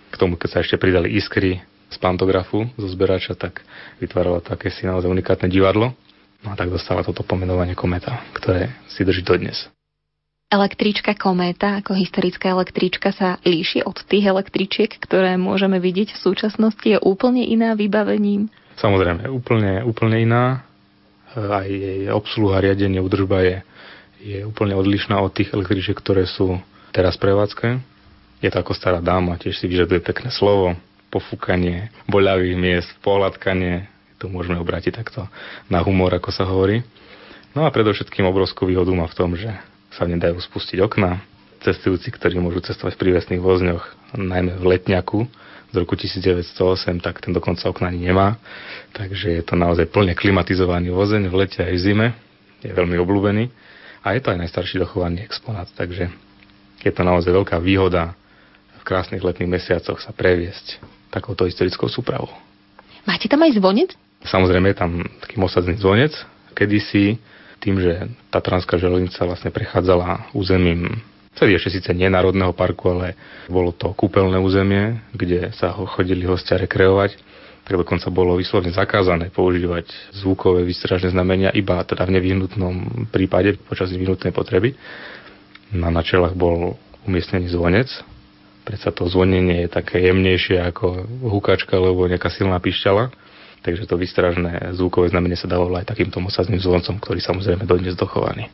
K 0.09 0.15
tomu, 0.15 0.37
keď 0.39 0.49
sa 0.49 0.59
ešte 0.61 0.77
pridali 0.77 1.13
iskry 1.15 1.61
z 1.89 1.97
pantografu, 2.01 2.67
zo 2.75 2.87
zberača, 2.89 3.37
tak 3.37 3.63
vytváralo 4.01 4.41
to 4.41 4.53
akési 4.53 4.83
naozaj 4.89 5.09
unikátne 5.09 5.47
divadlo. 5.47 5.93
No 6.45 6.53
a 6.53 6.55
tak 6.57 6.69
dostáva 6.69 7.01
toto 7.01 7.25
pomenovanie 7.25 7.73
kometa, 7.73 8.21
ktoré 8.37 8.69
si 8.85 9.01
drží 9.01 9.25
dodnes. 9.25 9.65
Električka 10.45 11.17
Kométa 11.17 11.81
ako 11.81 11.97
historická 11.97 12.53
električka 12.53 13.09
sa 13.09 13.41
líši 13.41 13.81
od 13.81 13.97
tých 14.05 14.29
električiek, 14.29 14.93
ktoré 14.93 15.41
môžeme 15.41 15.81
vidieť 15.81 16.13
v 16.13 16.21
súčasnosti. 16.21 16.85
Je 16.85 17.01
úplne 17.01 17.41
iná 17.41 17.73
vybavením? 17.73 18.53
Samozrejme, 18.77 19.25
úplne, 19.25 19.81
úplne 19.81 20.21
iná. 20.21 20.61
Aj 21.35 21.65
jej 21.67 22.07
obsluha, 22.13 22.61
riadenie, 22.61 23.01
udržba 23.01 23.41
je, 23.41 23.57
je 24.21 24.39
úplne 24.45 24.77
odlišná 24.77 25.17
od 25.19 25.33
tých 25.33 25.51
električiek, 25.51 25.97
ktoré 25.97 26.29
sú 26.29 26.61
teraz 26.93 27.17
prevádzke. 27.17 27.81
Je 28.43 28.49
to 28.51 28.59
ako 28.59 28.75
stará 28.75 28.99
dáma, 28.99 29.39
tiež 29.39 29.55
si 29.55 29.65
vyžaduje 29.65 30.03
pekné 30.03 30.29
slovo, 30.31 30.75
pofúkanie, 31.13 31.93
boľavých 32.11 32.55
miest, 32.59 32.91
pohľadkanie. 32.99 33.87
To 34.19 34.27
môžeme 34.27 34.59
obrátiť 34.59 34.99
takto 34.99 35.27
na 35.71 35.79
humor, 35.79 36.11
ako 36.11 36.29
sa 36.31 36.43
hovorí. 36.43 36.83
No 37.55 37.63
a 37.63 37.71
predovšetkým 37.71 38.27
obrovskú 38.27 38.67
výhodu 38.67 38.91
má 38.91 39.07
v 39.07 39.15
tom, 39.15 39.31
že 39.39 39.47
sa 39.95 40.03
nedajú 40.03 40.35
spustiť 40.43 40.83
okna. 40.83 41.23
Cestujúci, 41.63 42.11
ktorí 42.11 42.35
môžu 42.35 42.59
cestovať 42.59 42.99
v 42.99 43.01
prívesných 43.07 43.41
vozňoch, 43.41 43.83
najmä 44.19 44.59
v 44.59 44.65
letňaku 44.75 45.23
z 45.71 45.75
roku 45.79 45.95
1908, 45.95 46.99
tak 46.99 47.23
ten 47.23 47.31
dokonca 47.31 47.63
okna 47.71 47.95
ani 47.95 48.11
nemá. 48.11 48.35
Takže 48.91 49.39
je 49.39 49.43
to 49.43 49.55
naozaj 49.55 49.87
plne 49.87 50.11
klimatizovaný 50.15 50.91
vozeň 50.91 51.31
v 51.31 51.35
lete 51.35 51.63
aj 51.63 51.73
v 51.73 51.81
zime. 51.81 52.07
Je 52.59 52.75
veľmi 52.75 52.99
obľúbený. 52.99 53.47
A 54.03 54.13
je 54.13 54.21
to 54.21 54.35
aj 54.35 54.39
najstarší 54.43 54.83
dochovaný 54.83 55.23
exponát, 55.25 55.65
takže 55.73 56.11
je 56.83 56.91
to 56.93 57.01
naozaj 57.01 57.33
veľká 57.33 57.57
výhoda 57.57 58.13
krásnych 58.85 59.25
letných 59.25 59.49
mesiacoch 59.49 59.97
sa 59.97 60.13
previesť 60.13 60.77
takouto 61.09 61.49
historickou 61.49 61.89
súpravou. 61.89 62.29
Máte 63.09 63.25
tam 63.25 63.41
aj 63.41 63.57
zvonec? 63.57 63.89
Samozrejme 64.25 64.73
je 64.73 64.77
tam 64.77 64.91
taký 65.25 65.41
mosadzný 65.41 65.77
zvonec. 65.81 66.13
Kedysi 66.53 67.17
tým, 67.57 67.81
že 67.81 68.13
Tatranská 68.29 68.77
železnica 68.77 69.25
vlastne 69.25 69.49
prechádzala 69.49 70.29
územím 70.37 71.01
Vtedy 71.35 71.51
ešte 71.51 71.75
síce 71.75 71.91
nie 71.91 72.07
Národného 72.07 72.55
parku, 72.55 72.95
ale 72.95 73.19
bolo 73.51 73.75
to 73.75 73.91
kúpeľné 73.91 74.39
územie, 74.39 75.03
kde 75.11 75.51
sa 75.51 75.75
chodili 75.75 76.23
hostia 76.23 76.55
rekreovať, 76.55 77.19
tak 77.67 77.75
dokonca 77.75 78.07
bolo 78.07 78.39
vyslovne 78.39 78.71
zakázané 78.71 79.35
používať 79.35 79.91
zvukové 80.15 80.63
výstražné 80.63 81.11
znamenia 81.11 81.51
iba 81.51 81.83
teda 81.83 82.07
v 82.07 82.15
nevyhnutnom 82.15 82.75
prípade 83.11 83.59
počas 83.67 83.91
nevyhnutnej 83.91 84.31
potreby. 84.31 84.79
Na 85.75 85.91
načelách 85.91 86.39
bol 86.39 86.79
umiestnený 87.03 87.51
zvonec, 87.51 87.91
predsa 88.65 88.89
to 88.89 89.05
zvonenie 89.05 89.65
je 89.65 89.69
také 89.69 90.01
jemnejšie 90.01 90.57
ako 90.73 91.05
hukačka 91.29 91.77
alebo 91.77 92.09
nejaká 92.09 92.33
silná 92.33 92.57
pišťala. 92.57 93.13
Takže 93.61 93.89
to 93.89 93.97
vystražné 93.97 94.77
zvukové 94.77 95.09
znamenie 95.09 95.37
sa 95.37 95.49
dávalo 95.49 95.73
aj 95.77 95.89
takýmto 95.89 96.21
mosazným 96.21 96.61
zvoncom, 96.61 97.01
ktorý 97.01 97.17
samozrejme 97.17 97.65
dodnes 97.65 97.97
dochovaný. 97.97 98.49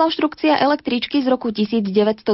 Rekonštrukcia 0.00 0.56
električky 0.64 1.20
z 1.20 1.28
roku 1.28 1.52
1912 1.52 2.24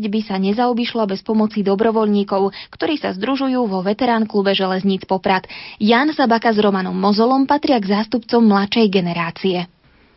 by 0.00 0.20
sa 0.24 0.40
nezaobišla 0.40 1.04
bez 1.04 1.20
pomoci 1.20 1.60
dobrovoľníkov, 1.60 2.56
ktorí 2.72 2.96
sa 2.96 3.12
združujú 3.12 3.68
vo 3.68 3.84
veterán 3.84 4.24
klube 4.24 4.56
železníc 4.56 5.04
Poprad. 5.04 5.44
Jan 5.76 6.08
Sabaka 6.16 6.48
s 6.48 6.56
Romanom 6.56 6.96
Mozolom 6.96 7.44
patria 7.44 7.76
k 7.84 8.00
zástupcom 8.00 8.40
mladšej 8.48 8.86
generácie. 8.88 9.68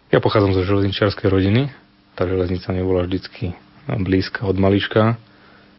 Ja 0.07 0.23
pochádzam 0.23 0.55
zo 0.55 0.63
železničiarskej 0.63 1.27
rodiny. 1.27 1.67
Tá 2.15 2.23
železnica 2.23 2.71
mi 2.71 2.79
bola 2.79 3.03
vždycky 3.03 3.51
blízka 3.91 4.47
od 4.47 4.55
malička. 4.55 5.19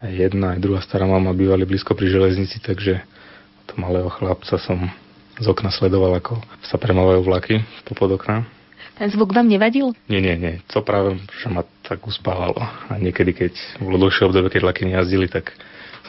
Jedna 0.05 0.53
aj 0.53 0.61
druhá 0.61 0.85
stará 0.85 1.09
mama 1.09 1.33
bývali 1.33 1.65
blízko 1.65 1.97
pri 1.97 2.13
železnici, 2.13 2.61
takže 2.61 3.01
to 3.65 3.73
malého 3.81 4.13
chlapca 4.13 4.61
som 4.61 4.93
z 5.41 5.45
okna 5.49 5.73
sledoval, 5.73 6.13
ako 6.21 6.37
sa 6.61 6.77
premávajú 6.77 7.25
vlaky 7.25 7.65
po 7.89 7.97
pod 7.97 8.21
okna. 8.21 8.45
Ten 8.97 9.13
zvuk 9.13 9.29
vám 9.29 9.45
nevadil? 9.45 9.93
Nie, 10.09 10.17
nie, 10.17 10.33
nie. 10.33 10.57
To 10.73 10.81
práve, 10.81 11.21
že 11.37 11.53
ma 11.53 11.61
tak 11.85 12.01
uspávalo. 12.01 12.57
A 12.89 12.97
niekedy, 12.97 13.29
keď 13.29 13.53
bolo 13.77 14.01
dlhšie 14.01 14.25
obdobie, 14.25 14.49
keď 14.49 14.61
vlaky 14.65 14.89
nejazdili, 14.89 15.29
tak 15.29 15.53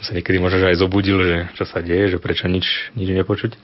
som 0.01 0.09
sa 0.09 0.13
niekedy 0.17 0.41
možno 0.41 0.65
aj 0.65 0.81
zobudil, 0.81 1.21
že 1.21 1.37
čo 1.53 1.69
sa 1.69 1.85
deje, 1.85 2.17
že 2.17 2.19
prečo 2.23 2.49
nič, 2.49 2.95
nič 2.97 3.13
nepočuť. 3.13 3.61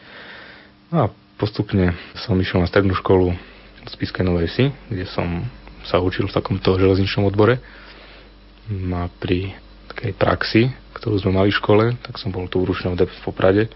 No 0.92 0.96
a 0.98 1.06
postupne 1.40 1.96
som 2.20 2.36
išiel 2.36 2.60
na 2.60 2.68
strednú 2.68 2.92
školu 2.92 3.32
v 3.32 3.88
Spiskej 3.88 4.28
Novej 4.28 4.52
Vsi, 4.52 4.64
kde 4.92 5.08
som 5.08 5.48
sa 5.88 6.04
učil 6.04 6.28
v 6.28 6.36
takomto 6.36 6.76
železničnom 6.76 7.24
odbore. 7.24 7.64
No 8.68 9.04
a 9.04 9.06
pri 9.08 9.56
takej 9.92 10.12
praxi, 10.20 10.62
ktorú 11.00 11.16
sme 11.16 11.32
mali 11.32 11.48
v 11.48 11.60
škole, 11.60 11.84
tak 12.04 12.20
som 12.20 12.28
bol 12.28 12.44
tu 12.48 12.60
v 12.60 12.72
ručnom 12.72 12.92
v 12.92 13.08
Poprade. 13.24 13.72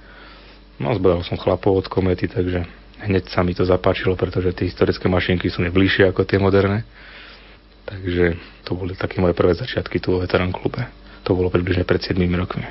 No 0.77 0.93
a 0.93 0.97
zbadal 0.97 1.25
som 1.25 1.41
chlapov 1.41 1.85
od 1.85 1.87
komety, 1.89 2.29
takže 2.29 2.69
hneď 3.05 3.31
sa 3.31 3.47
mi 3.47 3.55
to 3.55 3.63
zapáčilo, 3.63 4.19
pretože 4.19 4.55
tie 4.55 4.67
historické 4.67 5.07
mašinky 5.07 5.47
sú 5.49 5.63
mi 5.63 5.71
bližšie 5.71 6.11
ako 6.11 6.27
tie 6.27 6.43
moderné. 6.43 6.83
Takže 7.89 8.37
to 8.69 8.77
boli 8.77 8.93
také 8.93 9.23
moje 9.23 9.33
prvé 9.33 9.57
začiatky 9.57 9.97
tu 9.97 10.13
vo 10.13 10.21
veterán 10.21 10.53
klube. 10.53 10.85
To 11.25 11.33
bolo 11.33 11.49
približne 11.49 11.89
pred 11.89 12.05
7 12.05 12.21
rokmi. 12.37 12.69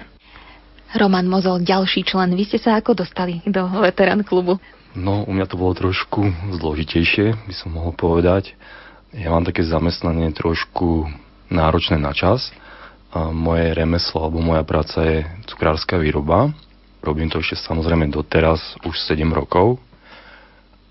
Roman 0.96 1.28
Mozol, 1.28 1.66
ďalší 1.66 2.06
člen. 2.08 2.32
Vy 2.38 2.48
ste 2.48 2.60
sa 2.62 2.80
ako 2.80 3.04
dostali 3.04 3.44
do 3.44 3.66
veterán 3.82 4.24
klubu? 4.24 4.62
No, 4.96 5.28
u 5.28 5.32
mňa 5.36 5.46
to 5.52 5.60
bolo 5.60 5.76
trošku 5.76 6.32
zložitejšie, 6.58 7.36
by 7.50 7.54
som 7.54 7.76
mohol 7.76 7.92
povedať. 7.92 8.56
Ja 9.12 9.34
mám 9.34 9.44
také 9.44 9.66
zamestnanie 9.66 10.32
trošku 10.32 11.10
náročné 11.52 12.00
na 12.00 12.16
čas. 12.16 12.54
A 13.12 13.34
moje 13.34 13.74
remeslo 13.74 14.22
alebo 14.22 14.44
moja 14.44 14.62
práca 14.62 15.02
je 15.02 15.26
cukrárska 15.50 15.98
výroba. 15.98 16.54
Robím 17.02 17.32
to 17.32 17.40
ešte 17.42 17.58
samozrejme 17.68 18.12
doteraz 18.14 18.60
už 18.86 18.96
7 19.08 19.24
rokov 19.32 19.80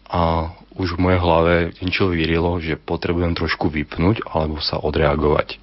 a 0.06 0.54
už 0.76 0.96
v 0.96 1.02
mojej 1.02 1.20
hlave 1.20 1.54
niečo 1.82 2.12
vyrilo, 2.12 2.60
že 2.62 2.78
potrebujem 2.78 3.34
trošku 3.34 3.72
vypnúť 3.72 4.22
alebo 4.28 4.62
sa 4.62 4.78
odreagovať. 4.78 5.58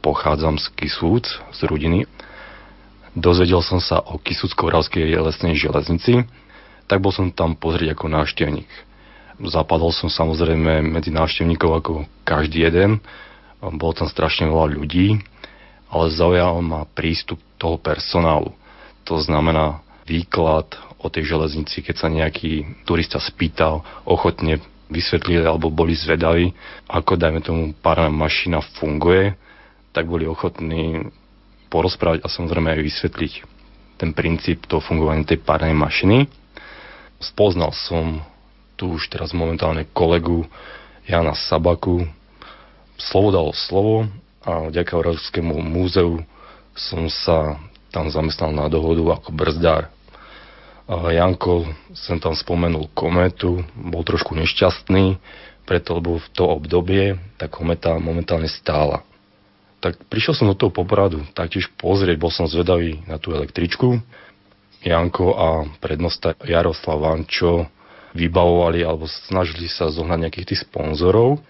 Pochádzam 0.00 0.56
z 0.56 0.66
Kisúc, 0.78 1.26
z 1.52 1.60
Rudiny. 1.66 2.06
Dozvedel 3.18 3.60
som 3.66 3.82
sa 3.82 3.98
o 3.98 4.16
Kisúc-Koravskej 4.22 5.10
lesnej 5.18 5.58
železnici, 5.58 6.22
tak 6.86 7.02
bol 7.02 7.10
som 7.10 7.34
tam 7.34 7.58
pozrieť 7.58 7.98
ako 7.98 8.06
návštevník. 8.06 8.70
Zapadol 9.38 9.90
som 9.94 10.10
samozrejme 10.10 10.82
medzi 10.82 11.10
návštevníkov 11.10 11.70
ako 11.82 11.92
každý 12.22 12.70
jeden. 12.70 13.02
Bolo 13.58 13.92
tam 13.94 14.06
strašne 14.06 14.46
veľa 14.46 14.78
ľudí, 14.78 15.18
ale 15.90 16.14
zaujal 16.14 16.62
ma 16.62 16.86
prístup 16.86 17.42
toho 17.58 17.78
personálu. 17.78 18.54
To 19.06 19.18
znamená 19.18 19.82
výklad 20.06 20.70
o 20.98 21.06
tej 21.06 21.30
železnici, 21.30 21.82
keď 21.82 21.96
sa 21.96 22.08
nejaký 22.10 22.82
turista 22.82 23.22
spýtal, 23.22 23.86
ochotne 24.02 24.58
vysvetlili 24.88 25.44
alebo 25.44 25.70
boli 25.70 25.94
zvedaví, 25.94 26.52
ako 26.88 27.14
dajme 27.14 27.40
tomu 27.44 27.76
párna 27.76 28.10
mašina 28.10 28.64
funguje, 28.80 29.36
tak 29.92 30.08
boli 30.08 30.24
ochotní 30.24 31.12
porozprávať 31.68 32.24
a 32.24 32.32
samozrejme 32.32 32.72
aj 32.72 32.80
vysvetliť 32.82 33.32
ten 34.00 34.10
princíp 34.16 34.64
toho 34.64 34.80
fungovania 34.80 35.28
tej 35.28 35.42
párnej 35.44 35.76
mašiny. 35.76 36.30
Spoznal 37.18 37.74
som 37.74 38.22
tu 38.78 38.94
už 38.94 39.10
teraz 39.10 39.34
momentálne 39.34 39.84
kolegu 39.90 40.46
Jana 41.04 41.34
Sabaku. 41.34 42.06
Slovo 42.94 43.28
dalo 43.34 43.52
slovo 43.54 44.06
a 44.46 44.70
vďaka 44.70 44.94
Oravskému 44.94 45.58
múzeu 45.60 46.22
som 46.78 47.10
sa 47.10 47.58
tam 47.90 48.06
zamestnal 48.06 48.54
na 48.54 48.70
dohodu 48.70 49.18
ako 49.18 49.34
brzdár. 49.34 49.90
Janko 50.88 51.68
som 51.92 52.16
tam 52.16 52.32
spomenul 52.32 52.88
kometu, 52.96 53.60
bol 53.76 54.00
trošku 54.00 54.32
nešťastný, 54.32 55.20
preto 55.68 56.00
lebo 56.00 56.16
v 56.16 56.28
to 56.32 56.48
obdobie 56.48 57.20
tá 57.36 57.44
kometa 57.44 58.00
momentálne 58.00 58.48
stála. 58.48 59.04
Tak 59.84 60.08
prišiel 60.08 60.34
som 60.34 60.48
do 60.48 60.56
toho 60.56 60.72
popradu, 60.72 61.20
taktiež 61.36 61.68
pozrieť, 61.76 62.16
bol 62.16 62.32
som 62.32 62.48
zvedavý 62.48 63.04
na 63.04 63.20
tú 63.20 63.36
električku. 63.36 64.00
Janko 64.80 65.36
a 65.36 65.48
prednosta 65.76 66.32
Jaroslav 66.40 67.04
Vančo 67.04 67.68
vybavovali 68.16 68.80
alebo 68.80 69.04
snažili 69.28 69.68
sa 69.68 69.92
zohnať 69.92 70.18
nejakých 70.24 70.48
tých 70.54 70.64
sponzorov, 70.64 71.44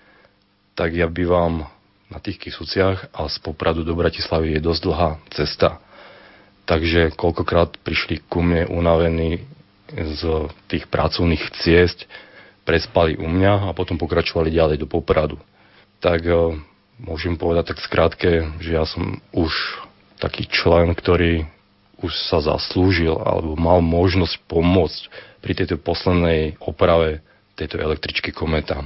tak 0.74 0.98
ja 0.98 1.06
bývam 1.06 1.70
na 2.10 2.18
tých 2.18 2.42
Kisuciach 2.42 3.14
a 3.14 3.28
z 3.30 3.36
Popradu 3.38 3.86
do 3.86 3.94
Bratislavy 3.94 4.58
je 4.58 4.66
dosť 4.66 4.82
dlhá 4.82 5.10
cesta. 5.30 5.78
Takže 6.68 7.16
koľkokrát 7.16 7.80
prišli 7.80 8.20
ku 8.28 8.44
mne 8.44 8.68
unavení 8.68 9.40
z 9.88 10.22
tých 10.68 10.84
pracovných 10.92 11.40
ciest, 11.64 12.04
prespali 12.68 13.16
u 13.16 13.24
mňa 13.24 13.72
a 13.72 13.76
potom 13.76 13.96
pokračovali 13.96 14.52
ďalej 14.52 14.84
do 14.84 14.86
Popradu. 14.86 15.40
Tak 16.04 16.20
e, 16.28 16.60
môžem 17.00 17.40
povedať 17.40 17.72
tak 17.72 17.80
skrátke, 17.80 18.44
že 18.60 18.76
ja 18.76 18.84
som 18.84 19.16
už 19.32 19.50
taký 20.20 20.44
člen, 20.44 20.92
ktorý 20.92 21.48
už 22.04 22.12
sa 22.28 22.44
zaslúžil 22.44 23.16
alebo 23.16 23.56
mal 23.56 23.80
možnosť 23.80 24.36
pomôcť 24.44 25.02
pri 25.40 25.52
tejto 25.56 25.80
poslednej 25.80 26.60
oprave 26.60 27.24
tejto 27.56 27.80
električky 27.80 28.30
Kometa. 28.30 28.84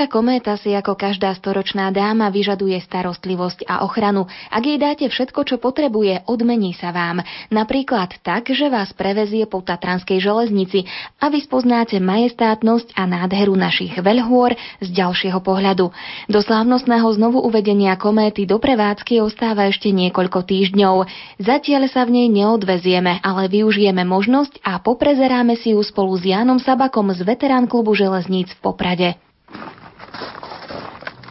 Električka 0.00 0.16
Kométa 0.16 0.56
si 0.56 0.72
ako 0.72 0.96
každá 0.96 1.28
storočná 1.36 1.92
dáma 1.92 2.32
vyžaduje 2.32 2.72
starostlivosť 2.80 3.68
a 3.68 3.84
ochranu. 3.84 4.32
Ak 4.48 4.64
jej 4.64 4.80
dáte 4.80 5.04
všetko, 5.04 5.44
čo 5.44 5.60
potrebuje, 5.60 6.24
odmení 6.24 6.72
sa 6.72 6.88
vám. 6.88 7.20
Napríklad 7.52 8.16
tak, 8.24 8.48
že 8.48 8.72
vás 8.72 8.96
prevezie 8.96 9.44
po 9.44 9.60
Tatranskej 9.60 10.16
železnici 10.24 10.88
a 11.20 11.28
vy 11.28 11.44
spoznáte 11.44 12.00
majestátnosť 12.00 12.96
a 12.96 13.04
nádheru 13.04 13.52
našich 13.60 13.92
veľhôr 14.00 14.56
z 14.80 14.88
ďalšieho 14.88 15.36
pohľadu. 15.44 15.92
Do 16.32 16.40
slávnostného 16.40 17.04
znovu 17.20 17.44
uvedenia 17.44 17.92
kométy 18.00 18.48
do 18.48 18.56
prevádzky 18.56 19.20
ostáva 19.20 19.68
ešte 19.68 19.92
niekoľko 19.92 20.48
týždňov. 20.48 20.96
Zatiaľ 21.44 21.92
sa 21.92 22.08
v 22.08 22.24
nej 22.24 22.28
neodvezieme, 22.32 23.20
ale 23.20 23.52
využijeme 23.52 24.08
možnosť 24.08 24.64
a 24.64 24.80
poprezeráme 24.80 25.60
si 25.60 25.76
ju 25.76 25.80
spolu 25.84 26.16
s 26.16 26.24
Jánom 26.24 26.56
Sabakom 26.56 27.12
z 27.12 27.20
veterán 27.20 27.68
klubu 27.68 27.92
železníc 27.92 28.48
v 28.56 28.64
Poprade. 28.64 29.20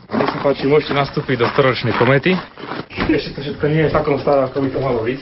Nech 0.10 0.30
sa 0.34 0.40
páči, 0.42 0.66
môžete 0.66 0.98
nastúpiť 0.98 1.38
do 1.38 1.48
storočnej 1.54 1.94
komety. 1.94 2.34
Ešte 3.10 3.38
to 3.38 3.40
všetko 3.46 3.66
nie 3.70 3.86
je 3.86 3.90
v 3.90 3.96
takom 3.96 4.18
stave, 4.18 4.50
ako 4.50 4.58
by 4.66 4.70
to 4.74 4.80
malo 4.82 5.00
byť. 5.06 5.20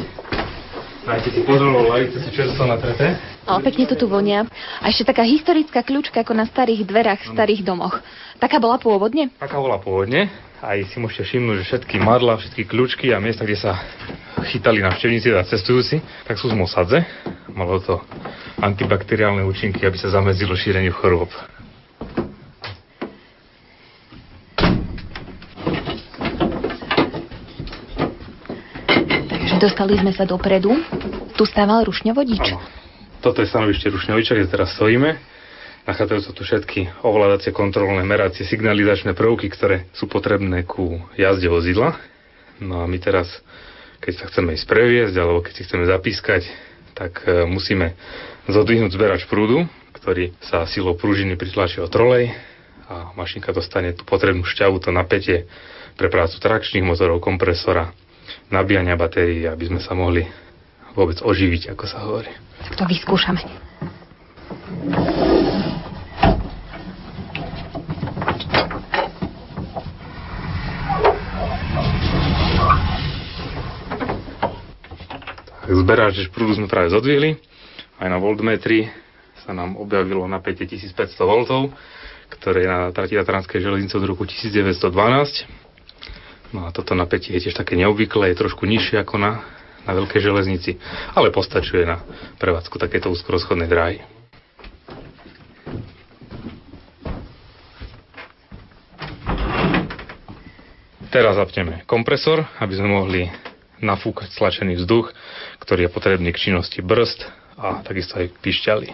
Dajte 1.08 1.30
si 1.32 1.42
pozor, 1.48 1.72
lavice 1.72 2.20
sú 2.20 2.30
čerstvo 2.36 2.68
natreté. 2.68 3.16
Ale 3.48 3.64
pekne 3.64 3.88
to 3.88 3.96
tu 3.96 4.12
vonia. 4.12 4.44
A 4.84 4.92
ešte 4.92 5.08
taká 5.08 5.24
historická 5.24 5.80
kľúčka 5.80 6.20
ako 6.20 6.36
na 6.36 6.44
starých 6.44 6.84
dverách 6.84 7.24
v 7.24 7.32
starých 7.32 7.64
domoch. 7.64 8.04
Taká 8.44 8.60
bola 8.60 8.76
pôvodne? 8.76 9.32
Taká 9.40 9.56
bola 9.56 9.80
pôvodne. 9.80 10.28
Aj 10.60 10.76
si 10.84 11.00
môžete 11.00 11.24
všimnúť, 11.32 11.64
že 11.64 11.68
všetky 11.72 11.96
madla, 12.04 12.36
všetky 12.36 12.68
kľúčky 12.68 13.16
a 13.16 13.24
miesta, 13.24 13.48
kde 13.48 13.56
sa 13.56 13.80
chytali 14.52 14.84
navštevníci 14.84 15.32
a 15.32 15.48
cestujúci, 15.48 16.04
tak 16.28 16.36
sú 16.36 16.52
z 16.52 16.60
mosadze. 16.60 17.00
Malo 17.56 17.80
to 17.80 18.04
antibakteriálne 18.60 19.48
účinky, 19.48 19.88
aby 19.88 19.96
sa 19.96 20.12
zamedzilo 20.12 20.60
šíreniu 20.60 20.92
chorôb. 20.92 21.32
Dostali 29.58 29.98
sme 29.98 30.14
sa 30.14 30.30
dopredu. 30.30 30.70
Tu 31.34 31.44
stával 31.50 31.82
rušňovodič. 31.90 32.46
Áno. 32.54 32.62
Toto 33.26 33.42
je 33.42 33.50
stanovište 33.50 33.90
rušňoviča, 33.90 34.38
kde 34.38 34.48
teraz 34.54 34.78
stojíme. 34.78 35.18
Nachádzajú 35.90 36.22
sa 36.22 36.32
tu 36.36 36.46
všetky 36.46 37.02
ovládacie, 37.02 37.50
kontrolné, 37.50 38.06
meracie, 38.06 38.46
signalizačné 38.46 39.18
prvky, 39.18 39.50
ktoré 39.50 39.90
sú 39.98 40.06
potrebné 40.06 40.62
ku 40.62 41.02
jazde 41.18 41.50
vozidla. 41.50 41.98
No 42.62 42.84
a 42.84 42.86
my 42.86 43.02
teraz, 43.02 43.26
keď 43.98 44.14
sa 44.22 44.26
chceme 44.30 44.54
ísť 44.54 44.68
previesť, 44.70 45.16
alebo 45.18 45.42
keď 45.42 45.54
si 45.58 45.66
chceme 45.66 45.90
zapískať, 45.90 46.46
tak 46.94 47.26
e, 47.26 47.50
musíme 47.50 47.98
zodvihnúť 48.46 48.94
zberač 48.94 49.26
prúdu, 49.26 49.66
ktorý 49.98 50.38
sa 50.44 50.70
silou 50.70 50.94
pružiny 50.94 51.34
pritlačí 51.34 51.82
o 51.82 51.90
trolej 51.90 52.30
a 52.86 53.12
mašinka 53.18 53.50
dostane 53.52 53.98
tú 53.98 54.06
potrebnú 54.06 54.46
šťavu, 54.46 54.78
to 54.80 54.94
napätie 54.94 55.50
pre 55.98 56.14
prácu 56.14 56.38
trakčných 56.38 56.86
motorov, 56.86 57.20
kompresora, 57.20 57.92
nabíjania 58.52 58.96
batérií, 59.00 59.48
aby 59.48 59.70
sme 59.70 59.80
sa 59.84 59.98
mohli 59.98 60.24
vôbec 60.98 61.22
oživiť, 61.22 61.74
ako 61.76 61.84
sa 61.86 62.02
hovorí. 62.04 62.32
Tak 62.66 62.74
to 62.74 62.84
vyskúšame. 62.90 63.42
Zberáč 75.68 76.28
prúdu 76.32 76.56
sme 76.58 76.68
práve 76.68 76.92
zodvihli. 76.92 77.40
Aj 78.00 78.08
na 78.12 78.20
voltmetri 78.20 78.92
sa 79.46 79.56
nám 79.56 79.80
objavilo 79.80 80.28
napätie 80.28 80.68
1500 80.68 81.16
V, 81.16 81.72
ktoré 82.34 82.66
je 82.66 82.70
na 82.70 82.92
trati 82.92 83.16
Tatranskej 83.16 83.64
železnice 83.64 83.96
od 83.96 84.04
roku 84.04 84.28
1912 84.28 85.67
No 86.56 86.64
a 86.64 86.72
toto 86.72 86.96
napätie 86.96 87.36
je 87.36 87.50
tiež 87.50 87.60
také 87.60 87.76
neobvyklé, 87.76 88.32
je 88.32 88.40
trošku 88.40 88.64
nižšie 88.64 89.04
ako 89.04 89.20
na, 89.20 89.44
na 89.84 89.92
veľkej 89.92 90.22
železnici, 90.24 90.80
ale 91.12 91.32
postačuje 91.32 91.84
na 91.84 92.00
prevádzku 92.40 92.80
takéto 92.80 93.12
úzkorozchodnej 93.12 93.68
dráhy. 93.68 94.00
Teraz 101.08 101.40
zapneme 101.40 101.82
kompresor, 101.90 102.46
aby 102.62 102.74
sme 102.78 102.94
mohli 102.94 103.22
nafúkať 103.82 104.30
stlačený 104.32 104.78
vzduch, 104.78 105.12
ktorý 105.64 105.88
je 105.88 105.94
potrebný 105.94 106.30
k 106.30 106.52
činnosti 106.52 106.84
brzd 106.84 107.26
a 107.58 107.82
takisto 107.82 108.22
aj 108.22 108.30
pišťaly. 108.38 108.88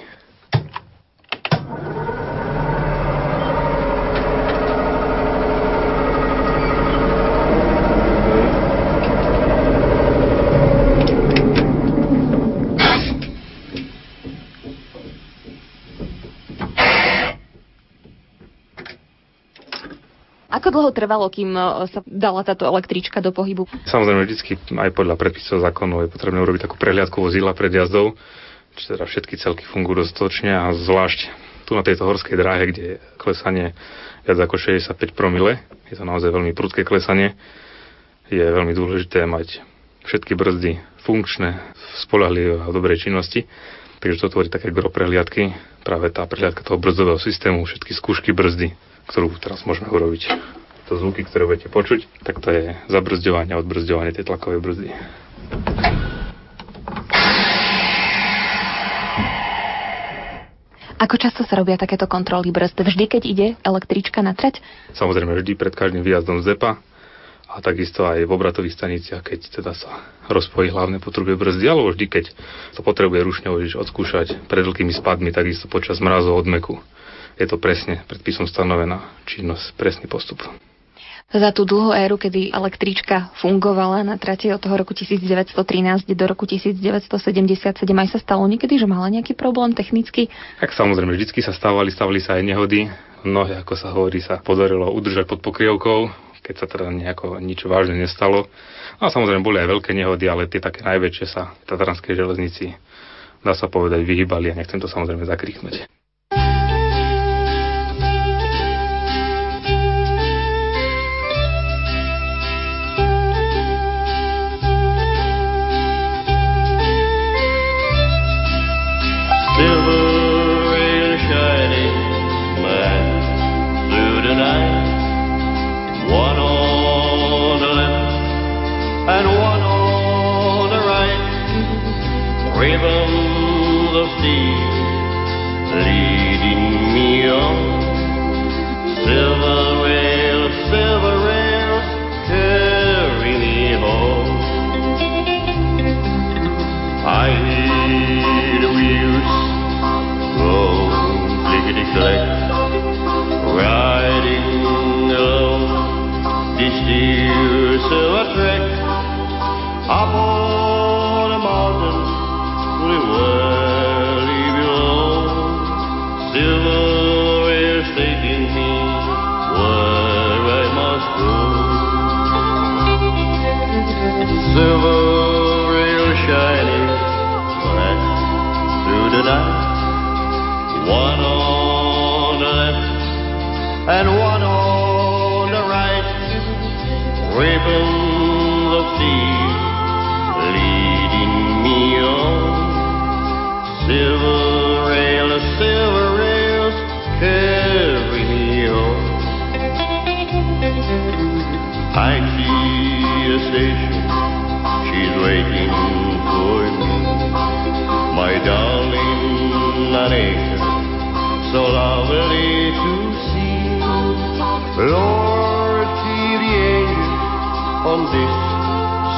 Trvalo, 20.93 21.27
kým 21.27 21.51
e, 21.51 21.89
sa 21.89 21.99
dala 22.05 22.45
táto 22.45 22.63
električka 22.69 23.19
do 23.19 23.33
pohybu? 23.33 23.65
Samozrejme, 23.89 24.23
vždycky 24.23 24.55
aj 24.77 24.93
podľa 24.93 25.17
predpisov 25.17 25.65
zákonov 25.65 26.07
je 26.07 26.13
potrebné 26.13 26.39
urobiť 26.39 26.69
takú 26.69 26.77
prehliadku 26.77 27.17
vozidla 27.19 27.57
pred 27.57 27.73
jazdou, 27.73 28.13
čiže 28.77 28.95
teda 28.95 29.05
všetky 29.09 29.33
celky 29.41 29.63
fungujú 29.67 30.05
dostatočne 30.05 30.53
a 30.53 30.71
zvlášť 30.71 31.19
tu 31.65 31.73
na 31.73 31.83
tejto 31.83 32.05
horskej 32.05 32.37
dráhe, 32.37 32.69
kde 32.69 32.83
je 32.85 32.95
klesanie 33.17 33.73
viac 34.23 34.37
ako 34.39 34.55
65 34.55 35.17
promile, 35.17 35.59
je 35.91 35.99
to 35.99 36.07
naozaj 36.07 36.31
veľmi 36.31 36.55
prudké 36.55 36.87
klesanie, 36.87 37.35
je 38.31 38.43
veľmi 38.43 38.71
dôležité 38.71 39.27
mať 39.27 39.59
všetky 40.07 40.35
brzdy 40.35 40.79
funkčné, 41.03 41.59
spolahlivé 42.07 42.63
a 42.63 42.71
dobrej 42.71 43.07
činnosti. 43.07 43.47
Takže 43.99 44.27
to 44.27 44.33
tvorí 44.35 44.51
také 44.51 44.71
gro 44.71 44.91
prehliadky, 44.91 45.55
práve 45.83 46.11
tá 46.11 46.27
prehliadka 46.27 46.63
toho 46.63 46.75
brzdového 46.75 47.19
systému, 47.19 47.63
všetky 47.63 47.95
skúšky 47.95 48.35
brzdy, 48.35 48.75
ktorú 49.07 49.31
teraz 49.39 49.63
môžeme 49.63 49.87
urobiť 49.87 50.27
to 50.87 50.99
zvuky, 50.99 51.23
ktoré 51.23 51.47
budete 51.47 51.71
počuť, 51.71 52.05
tak 52.27 52.43
to 52.43 52.51
je 52.51 52.75
zabrzďovanie 52.91 53.55
a 53.55 53.61
odbrzdovanie 53.61 54.11
tej 54.11 54.27
tlakovej 54.27 54.59
brzdy. 54.59 54.87
Ako 61.03 61.19
často 61.19 61.43
sa 61.43 61.59
robia 61.59 61.75
takéto 61.75 62.07
kontroly 62.07 62.47
brzd? 62.55 62.79
Vždy, 62.79 63.05
keď 63.11 63.21
ide 63.27 63.47
električka 63.59 64.23
na 64.23 64.31
trať? 64.31 64.63
Samozrejme, 64.95 65.35
vždy 65.35 65.59
pred 65.59 65.75
každým 65.75 65.99
výjazdom 65.99 66.39
z 66.39 66.55
depa 66.55 66.79
a 67.51 67.59
takisto 67.59 68.07
aj 68.07 68.23
v 68.23 68.31
obratových 68.31 68.79
staniciach, 68.79 69.19
keď 69.19 69.61
teda 69.61 69.75
sa 69.75 69.91
rozpojí 70.31 70.71
hlavné 70.71 71.03
potrubie 71.03 71.35
brzdy, 71.35 71.67
alebo 71.67 71.91
vždy, 71.91 72.07
keď 72.07 72.25
to 72.79 72.81
potrebuje 72.87 73.19
rušňovodič 73.19 73.75
odskúšať 73.75 74.47
pred 74.47 74.63
veľkými 74.63 74.95
spadmi, 74.95 75.35
takisto 75.35 75.67
počas 75.67 75.99
mrazov 75.99 76.39
odmeku. 76.39 76.79
Je 77.35 77.51
to 77.51 77.59
presne 77.59 77.99
predpisom 78.07 78.47
stanovená 78.47 79.03
činnosť, 79.27 79.75
presný 79.75 80.07
postup 80.07 80.39
za 81.33 81.49
tú 81.49 81.65
dlhú 81.65 81.89
éru, 81.97 82.21
kedy 82.21 82.53
električka 82.53 83.33
fungovala 83.41 84.05
na 84.05 84.21
trate 84.21 84.53
od 84.53 84.61
toho 84.61 84.77
roku 84.77 84.93
1913 84.93 86.05
do 86.13 86.25
roku 86.29 86.45
1977, 86.45 87.89
aj 87.89 88.07
sa 88.13 88.19
stalo 88.21 88.45
niekedy, 88.45 88.77
že 88.77 88.85
mala 88.85 89.09
nejaký 89.09 89.33
problém 89.33 89.73
technicky? 89.73 90.29
Tak 90.61 90.77
samozrejme, 90.77 91.09
vždycky 91.17 91.41
sa 91.41 91.49
stávali, 91.49 91.89
stávali 91.89 92.21
sa 92.21 92.37
aj 92.37 92.43
nehody. 92.45 92.85
Mnohé, 93.25 93.65
ako 93.65 93.73
sa 93.73 93.89
hovorí, 93.95 94.21
sa 94.21 94.43
podarilo 94.43 94.93
udržať 94.93 95.25
pod 95.25 95.39
pokrievkou, 95.41 96.11
keď 96.43 96.55
sa 96.59 96.67
teda 96.67 96.91
nejako 96.91 97.39
nič 97.39 97.63
vážne 97.65 97.97
nestalo. 97.97 98.51
A 98.99 99.09
samozrejme 99.09 99.41
boli 99.41 99.63
aj 99.63 99.71
veľké 99.73 99.95
nehody, 99.95 100.27
ale 100.27 100.51
tie 100.51 100.59
také 100.59 100.83
najväčšie 100.83 101.25
sa 101.25 101.55
v 101.55 101.63
Tatranskej 101.71 102.13
železnici, 102.13 102.75
dá 103.41 103.55
sa 103.55 103.71
povedať, 103.71 104.03
vyhybali 104.03 104.51
a 104.51 104.59
nechcem 104.59 104.77
to 104.77 104.91
samozrejme 104.91 105.23
zakriknúť. 105.23 106.02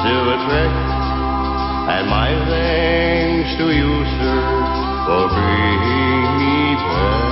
Silver 0.06 0.38
track, 0.46 0.74
and 1.98 2.08
my 2.08 2.30
thanks 2.46 3.58
to 3.58 3.72
you, 3.72 4.06
sir, 4.22 4.42
for 5.06 5.30
bringing 5.34 6.30
me 6.38 6.76
back. 6.76 7.25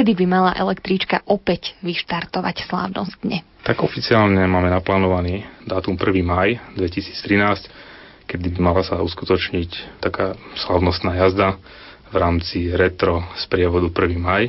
Kedy 0.00 0.16
by 0.16 0.26
mala 0.32 0.56
električka 0.56 1.20
opäť 1.28 1.76
vyštartovať 1.84 2.72
slávnostne? 2.72 3.44
Tak 3.68 3.84
oficiálne 3.84 4.40
máme 4.48 4.72
naplánovaný 4.72 5.44
dátum 5.68 5.92
1. 5.92 6.24
maj 6.24 6.56
2013, 6.72 8.24
kedy 8.24 8.48
by 8.48 8.60
mala 8.64 8.80
sa 8.80 8.96
uskutočniť 8.96 10.00
taká 10.00 10.40
slavnostná 10.56 11.20
jazda 11.20 11.60
v 12.08 12.16
rámci 12.16 12.72
retro 12.72 13.28
z 13.36 13.44
prievodu 13.52 13.92
1. 13.92 14.16
maj. 14.16 14.48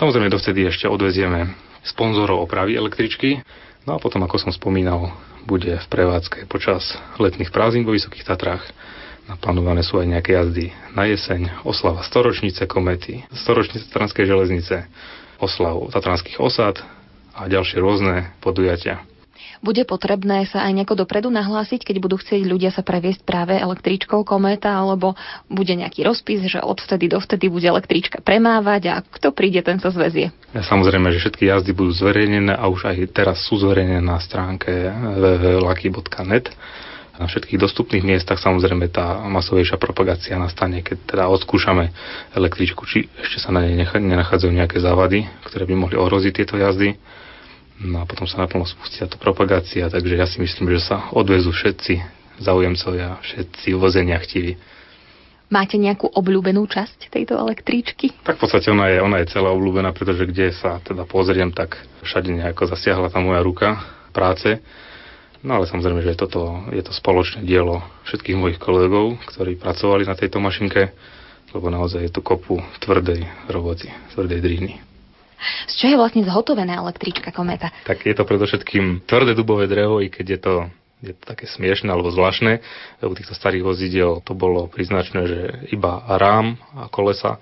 Samozrejme 0.00 0.32
dovtedy 0.32 0.64
ešte 0.64 0.88
odvezieme 0.88 1.52
sponzorov 1.84 2.48
opravy 2.48 2.72
električky, 2.72 3.44
no 3.84 3.90
a 3.92 3.98
potom, 4.00 4.24
ako 4.24 4.48
som 4.48 4.48
spomínal, 4.48 5.12
bude 5.44 5.76
v 5.76 5.86
prevádzke 5.92 6.48
počas 6.48 6.96
letných 7.20 7.52
prázdnin 7.52 7.84
vo 7.84 7.92
Vysokých 7.92 8.24
Tatrách. 8.24 8.64
Naplánované 9.24 9.80
sú 9.80 9.96
aj 9.96 10.08
nejaké 10.10 10.36
jazdy 10.36 10.68
na 10.92 11.08
jeseň, 11.08 11.64
oslava 11.64 12.04
storočnice 12.04 12.68
komety, 12.68 13.24
storočnice 13.32 13.88
Tatranskej 13.88 14.28
železnice, 14.28 14.84
oslavu 15.40 15.88
tatranských 15.90 16.38
osad 16.38 16.80
a 17.34 17.48
ďalšie 17.48 17.80
rôzne 17.80 18.36
podujatia. 18.44 19.02
Bude 19.64 19.88
potrebné 19.88 20.44
sa 20.44 20.68
aj 20.68 20.76
nejako 20.76 21.08
dopredu 21.08 21.32
nahlásiť, 21.32 21.88
keď 21.88 21.96
budú 21.96 22.20
chcieť 22.20 22.44
ľudia 22.44 22.68
sa 22.68 22.84
previesť 22.84 23.24
práve 23.24 23.56
električkou 23.56 24.20
kométa, 24.20 24.76
alebo 24.76 25.16
bude 25.48 25.72
nejaký 25.72 26.04
rozpis, 26.04 26.44
že 26.44 26.60
odvtedy 26.60 27.08
dovtedy 27.08 27.48
bude 27.48 27.64
električka 27.64 28.20
premávať 28.20 28.82
a 28.92 28.94
kto 29.00 29.32
príde, 29.32 29.64
ten 29.64 29.80
sa 29.80 29.88
zväzie. 29.88 30.36
Samozrejme, 30.52 31.08
že 31.16 31.24
všetky 31.24 31.48
jazdy 31.48 31.72
budú 31.72 31.96
zverejnené 31.96 32.52
a 32.52 32.68
už 32.68 32.92
aj 32.92 33.08
teraz 33.16 33.40
sú 33.48 33.56
zverejnené 33.56 34.04
na 34.04 34.20
stránke 34.20 34.68
www.lucky.net. 34.92 36.52
Na 37.14 37.30
všetkých 37.30 37.62
dostupných 37.62 38.02
miestach 38.02 38.42
samozrejme 38.42 38.90
tá 38.90 39.22
masovejšia 39.30 39.78
propagácia 39.78 40.34
nastane, 40.34 40.82
keď 40.82 40.98
teda 41.06 41.24
odskúšame 41.30 41.94
električku, 42.34 42.82
či 42.90 43.06
ešte 43.22 43.38
sa 43.38 43.54
na 43.54 43.62
nej 43.62 43.78
nenachádzajú 43.86 44.50
nejaké 44.50 44.82
závady, 44.82 45.30
ktoré 45.46 45.62
by 45.62 45.74
mohli 45.78 45.94
ohroziť 45.94 46.32
tieto 46.34 46.58
jazdy. 46.58 46.98
No 47.86 48.02
a 48.02 48.04
potom 48.06 48.26
sa 48.26 48.42
naplno 48.42 48.66
spustí 48.66 48.98
táto 48.98 49.18
propagácia, 49.18 49.86
takže 49.86 50.14
ja 50.18 50.26
si 50.26 50.42
myslím, 50.42 50.74
že 50.74 50.90
sa 50.90 51.10
odvezú 51.14 51.54
všetci 51.54 52.02
zaujemcovia, 52.42 53.22
všetci 53.22 53.68
vozenia 53.78 54.18
chtiví. 54.18 54.58
Máte 55.54 55.78
nejakú 55.78 56.10
obľúbenú 56.10 56.66
časť 56.66 57.14
tejto 57.14 57.38
električky? 57.38 58.10
Tak 58.26 58.40
v 58.40 58.42
podstate 58.42 58.74
ona 58.74 58.90
je, 58.90 58.98
ona 58.98 59.22
je 59.22 59.30
celá 59.30 59.54
obľúbená, 59.54 59.94
pretože 59.94 60.26
kde 60.26 60.50
sa 60.50 60.82
teda 60.82 61.06
pozriem, 61.06 61.54
tak 61.54 61.78
všade 62.02 62.26
nejako 62.26 62.74
zasiahla 62.74 63.06
tá 63.06 63.22
moja 63.22 63.38
ruka 63.38 63.78
práce. 64.10 64.58
No 65.44 65.60
ale 65.60 65.68
samozrejme, 65.68 66.00
že 66.00 66.16
toto 66.16 66.64
je 66.72 66.80
to 66.80 66.96
spoločné 66.96 67.44
dielo 67.44 67.84
všetkých 68.08 68.32
mojich 68.32 68.56
kolegov, 68.56 69.20
ktorí 69.28 69.60
pracovali 69.60 70.08
na 70.08 70.16
tejto 70.16 70.40
mašinke, 70.40 70.96
lebo 71.52 71.68
naozaj 71.68 72.08
je 72.08 72.12
tu 72.16 72.24
kopu 72.24 72.64
tvrdej 72.80 73.28
roboty, 73.52 73.92
tvrdej 74.16 74.40
drihny. 74.40 74.80
Z 75.68 75.84
čoho 75.84 75.90
je 75.92 76.00
vlastne 76.00 76.24
zhotovená 76.24 76.80
električka 76.80 77.28
Kometa? 77.28 77.68
Tak 77.84 78.08
je 78.08 78.16
to 78.16 78.24
predovšetkým 78.24 79.04
tvrdé 79.04 79.36
dubové 79.36 79.68
drevo, 79.68 80.00
i 80.00 80.08
keď 80.08 80.26
je 80.26 80.40
to, 80.40 80.54
je 81.04 81.12
to 81.12 81.22
také 81.28 81.44
smiešne 81.44 81.92
alebo 81.92 82.08
zvláštne. 82.08 82.64
U 83.04 83.12
týchto 83.12 83.36
starých 83.36 83.68
vozidiel 83.68 84.24
to 84.24 84.32
bolo 84.32 84.64
priznačné, 84.72 85.20
že 85.28 85.40
iba 85.68 86.00
rám 86.08 86.56
a 86.72 86.88
kolesa 86.88 87.36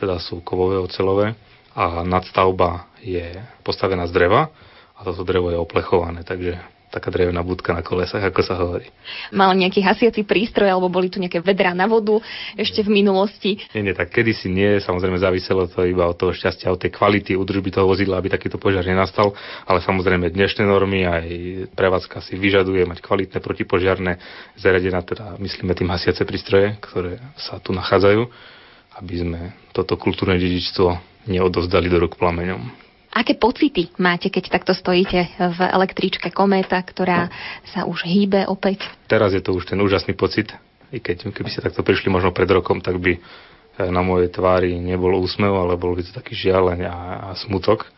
teda 0.00 0.16
sú 0.24 0.40
kovové 0.40 0.80
ocelové 0.80 1.36
a 1.76 2.00
nadstavba 2.00 2.88
je 3.04 3.36
postavená 3.60 4.08
z 4.08 4.16
dreva 4.16 4.48
a 4.96 5.04
toto 5.04 5.20
drevo 5.28 5.52
je 5.52 5.60
oplechované, 5.60 6.24
takže 6.24 6.56
taká 6.92 7.08
drevená 7.08 7.40
budka 7.40 7.72
na 7.72 7.80
kolesách, 7.80 8.20
ako 8.20 8.40
sa 8.44 8.60
hovorí. 8.60 8.92
Mal 9.32 9.56
nejaký 9.56 9.80
hasiaci 9.80 10.28
prístroj, 10.28 10.68
alebo 10.68 10.92
boli 10.92 11.08
tu 11.08 11.16
nejaké 11.16 11.40
vedrá 11.40 11.72
na 11.72 11.88
vodu 11.88 12.20
ešte 12.52 12.84
v 12.84 12.92
minulosti? 12.92 13.56
Nie, 13.72 13.80
nie, 13.80 13.96
tak 13.96 14.12
kedysi 14.12 14.52
nie, 14.52 14.76
samozrejme 14.76 15.16
záviselo 15.16 15.64
to 15.72 15.88
iba 15.88 16.04
od 16.04 16.20
toho 16.20 16.36
šťastia, 16.36 16.68
od 16.68 16.84
tej 16.84 16.92
kvality 16.92 17.32
údržby 17.32 17.72
toho 17.72 17.88
vozidla, 17.88 18.20
aby 18.20 18.28
takýto 18.28 18.60
požiar 18.60 18.84
nenastal, 18.84 19.32
ale 19.64 19.80
samozrejme 19.80 20.28
dnešné 20.28 20.68
normy 20.68 21.08
aj 21.08 21.26
prevádzka 21.72 22.20
si 22.20 22.36
vyžaduje 22.36 22.84
mať 22.84 23.00
kvalitné 23.00 23.40
protipožiarné 23.40 24.20
zariadená, 24.60 25.00
teda 25.00 25.40
myslíme 25.40 25.72
tým 25.72 25.88
hasiace 25.88 26.28
prístroje, 26.28 26.76
ktoré 26.84 27.16
sa 27.40 27.56
tu 27.56 27.72
nachádzajú, 27.72 28.20
aby 29.00 29.14
sme 29.16 29.40
toto 29.72 29.96
kultúrne 29.96 30.36
dedičstvo 30.36 31.00
neodovzdali 31.32 31.88
do 31.88 32.02
rúk 32.02 32.20
plameňom. 32.20 32.91
Aké 33.12 33.36
pocity 33.36 33.92
máte, 34.00 34.32
keď 34.32 34.48
takto 34.48 34.72
stojíte 34.72 35.36
v 35.36 35.60
električke 35.60 36.32
Kométa, 36.32 36.80
ktorá 36.80 37.28
sa 37.68 37.84
už 37.84 38.08
hýbe 38.08 38.48
opäť? 38.48 38.88
Teraz 39.04 39.36
je 39.36 39.44
to 39.44 39.52
už 39.52 39.68
ten 39.68 39.76
úžasný 39.76 40.16
pocit, 40.16 40.48
i 40.88 40.96
keď 40.96 41.28
keby 41.28 41.48
ste 41.52 41.60
takto 41.60 41.84
prišli 41.84 42.08
možno 42.08 42.32
pred 42.32 42.48
rokom, 42.48 42.80
tak 42.80 42.96
by 42.96 43.20
na 43.76 44.00
mojej 44.00 44.32
tvári 44.32 44.80
nebol 44.80 45.12
úsmev, 45.20 45.52
ale 45.52 45.76
bol 45.76 45.92
by 45.92 46.08
to 46.08 46.12
taký 46.12 46.32
žialeň 46.36 46.88
a, 46.88 46.96
a 47.20 47.28
smutok. 47.36 47.88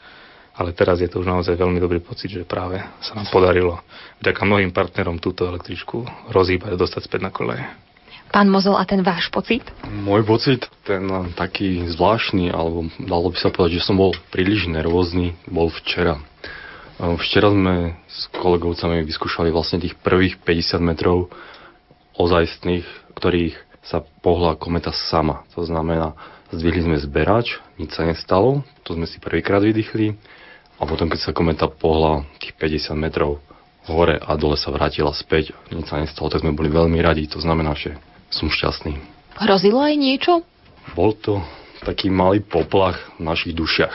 Ale 0.55 0.71
teraz 0.71 1.03
je 1.03 1.11
to 1.11 1.19
už 1.19 1.27
naozaj 1.27 1.59
veľmi 1.59 1.83
dobrý 1.83 1.99
pocit, 1.99 2.31
že 2.31 2.47
práve 2.47 2.79
sa 3.03 3.19
nám 3.19 3.27
podarilo 3.27 3.83
vďaka 4.23 4.43
mnohým 4.47 4.71
partnerom 4.71 5.19
túto 5.19 5.51
električku 5.51 6.07
rozhýbať 6.31 6.75
a 6.75 6.79
dostať 6.79 7.03
späť 7.11 7.21
na 7.27 7.35
koleje. 7.35 7.84
Pán 8.35 8.51
Mozol, 8.51 8.75
a 8.75 8.83
ten 8.83 8.99
váš 9.07 9.31
pocit? 9.31 9.63
Môj 9.87 10.27
pocit, 10.27 10.67
ten 10.83 11.07
taký 11.39 11.87
zvláštny, 11.87 12.51
alebo 12.51 12.91
dalo 12.99 13.31
by 13.31 13.39
sa 13.39 13.55
povedať, 13.55 13.79
že 13.79 13.87
som 13.87 13.95
bol 13.95 14.11
príliš 14.35 14.67
nervózny, 14.67 15.39
bol 15.47 15.71
včera. 15.71 16.19
Včera 16.99 17.55
sme 17.55 17.95
s 18.11 18.27
kolegovcami 18.35 19.07
vyskúšali 19.07 19.55
vlastne 19.55 19.79
tých 19.79 19.95
prvých 20.03 20.43
50 20.43 20.83
metrov 20.83 21.31
ozajstných, 22.19 22.83
ktorých 23.15 23.55
sa 23.87 24.03
pohla 24.03 24.59
kometa 24.59 24.91
sama. 24.91 25.47
To 25.55 25.63
znamená, 25.63 26.19
zdvihli 26.51 26.91
sme 26.91 26.99
zberač, 26.99 27.63
nič 27.79 27.95
sa 27.95 28.03
nestalo, 28.03 28.67
to 28.83 28.99
sme 28.99 29.07
si 29.07 29.23
prvýkrát 29.23 29.63
vydýchli 29.63 30.19
a 30.79 30.83
potom, 30.83 31.07
keď 31.07 31.21
sa 31.23 31.31
kometa 31.31 31.71
pohla 31.71 32.27
tých 32.43 32.59
50 32.59 32.99
metrov 32.99 33.39
hore 33.87 34.19
a 34.19 34.35
dole 34.35 34.59
sa 34.59 34.75
vrátila 34.75 35.15
späť, 35.15 35.55
nič 35.71 35.87
sa 35.87 36.03
nestalo, 36.03 36.35
tak 36.35 36.43
sme 36.43 36.51
boli 36.51 36.67
veľmi 36.67 36.99
radi. 36.99 37.31
To 37.31 37.39
znamená, 37.39 37.79
že 37.79 37.95
som 38.31 38.49
šťastný. 38.49 38.97
Hrozilo 39.41 39.83
aj 39.83 39.95
niečo? 39.99 40.33
Bol 40.95 41.17
to 41.19 41.43
taký 41.83 42.09
malý 42.09 42.41
poplach 42.41 42.97
v 43.21 43.27
našich 43.27 43.53
dušiach. 43.53 43.95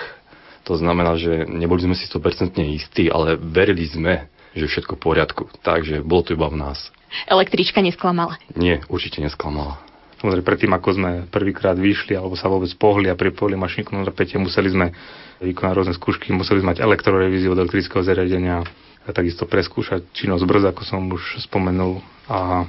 To 0.70 0.78
znamená, 0.78 1.18
že 1.18 1.50
neboli 1.50 1.82
sme 1.82 1.98
si 1.98 2.06
100% 2.06 2.62
istí, 2.76 3.10
ale 3.10 3.40
verili 3.40 3.90
sme, 3.90 4.30
že 4.54 4.70
všetko 4.70 5.00
v 5.00 5.02
poriadku. 5.02 5.44
Takže 5.66 6.06
bolo 6.06 6.22
to 6.22 6.38
iba 6.38 6.46
v 6.46 6.62
nás. 6.62 6.94
Električka 7.26 7.82
nesklamala. 7.82 8.38
Nie, 8.54 8.86
určite 8.86 9.18
nesklamala. 9.24 9.82
Samozrejme, 10.20 10.46
predtým, 10.46 10.72
ako 10.76 10.90
sme 11.00 11.12
prvýkrát 11.32 11.80
vyšli 11.80 12.14
alebo 12.14 12.36
sa 12.36 12.52
vôbec 12.52 12.70
pohli 12.76 13.08
a 13.08 13.16
pripojili 13.16 13.56
mašinku 13.56 13.96
na 13.96 14.04
zapätie, 14.04 14.36
museli 14.36 14.68
sme 14.68 14.92
vykonať 15.40 15.74
rôzne 15.74 15.96
skúšky, 15.96 16.36
museli 16.36 16.60
sme 16.60 16.76
mať 16.76 16.84
elektrorevíziu 16.84 17.56
od 17.56 17.64
elektrického 17.64 18.04
zariadenia, 18.04 18.68
a 19.06 19.10
takisto 19.16 19.48
preskúšať 19.48 20.08
činnosť 20.16 20.44
brz, 20.46 20.64
ako 20.72 20.82
som 20.84 21.02
už 21.10 21.44
spomenul 21.46 22.04
a 22.30 22.68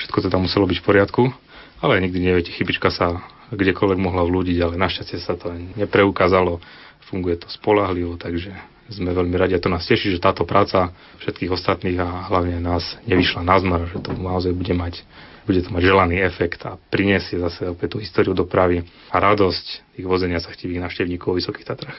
všetko 0.00 0.26
to 0.26 0.28
tam 0.32 0.44
muselo 0.46 0.66
byť 0.66 0.78
v 0.82 0.86
poriadku. 0.86 1.22
Ale 1.84 2.00
nikdy 2.00 2.18
neviete, 2.18 2.50
chybička 2.56 2.88
sa 2.88 3.20
kdekoľvek 3.52 4.00
mohla 4.00 4.24
vľúdiť, 4.24 4.56
ale 4.64 4.80
našťastie 4.80 5.20
sa 5.20 5.36
to 5.36 5.52
nepreukázalo. 5.76 6.58
Funguje 7.06 7.38
to 7.38 7.46
spolahlivo, 7.52 8.18
takže 8.18 8.50
sme 8.90 9.14
veľmi 9.14 9.34
radi 9.34 9.54
a 9.54 9.62
to 9.62 9.70
nás 9.70 9.86
teší, 9.86 10.14
že 10.14 10.22
táto 10.22 10.46
práca 10.46 10.94
všetkých 11.22 11.50
ostatných 11.50 11.98
a 12.02 12.30
hlavne 12.30 12.58
nás 12.62 12.98
nevyšla 13.06 13.42
na 13.42 13.56
zmar, 13.58 13.82
že 13.90 13.98
to 14.02 14.14
naozaj 14.14 14.54
bude 14.54 14.74
mať 14.74 15.02
bude 15.46 15.62
to 15.62 15.70
mať 15.70 15.82
želaný 15.86 16.26
efekt 16.26 16.66
a 16.66 16.74
priniesie 16.90 17.38
zase 17.38 17.70
opäť 17.70 17.94
tú 17.94 17.98
históriu 18.02 18.34
dopravy 18.34 18.82
a 19.14 19.16
radosť 19.22 19.94
tých 19.94 20.06
vozenia 20.06 20.42
sa 20.42 20.50
chtivých 20.50 20.82
návštevníkov 20.82 21.30
v 21.30 21.38
Vysokých 21.38 21.66
Tatrach. 21.70 21.98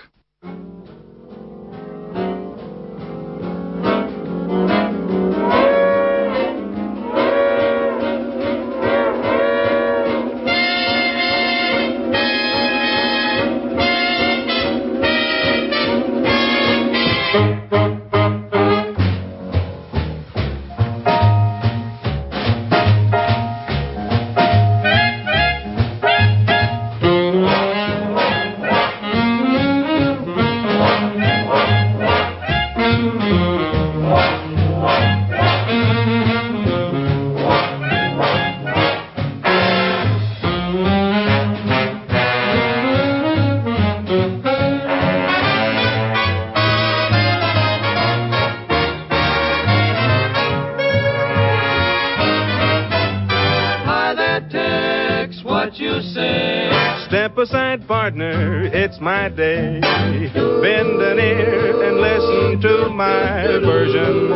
my 59.08 59.30
day. 59.30 59.80
Bend 59.80 61.02
an 61.02 61.18
ear 61.18 61.82
and 61.88 61.98
listen 61.98 62.60
to 62.60 62.90
my 62.90 63.48
version 63.64 64.34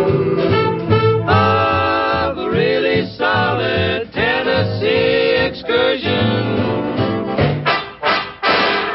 of 1.27 2.37
a 2.37 2.49
really 2.49 3.05
solid 3.17 4.09
Tennessee 4.13 5.35
excursion. 5.45 6.55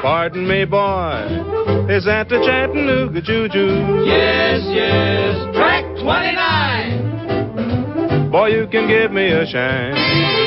Pardon 0.01 0.49
me, 0.49 0.65
boy, 0.65 1.27
is 1.95 2.07
that 2.07 2.31
the 2.31 2.39
Chattanooga 2.47 3.21
Juju? 3.21 4.07
Yes, 4.07 4.63
yes, 4.73 5.37
track 5.55 5.85
29. 6.01 8.31
Boy, 8.31 8.47
you 8.47 8.67
can 8.69 8.89
give 8.89 9.13
me 9.13 9.29
a 9.29 9.45
shine. 9.45 10.46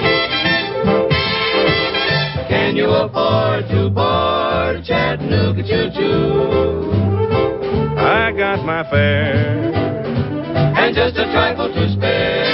Fare 8.89 9.73
and 10.89 10.95
just 10.95 11.17
a 11.17 11.31
trifle 11.31 11.67
to 11.67 11.93
spare. 11.93 12.45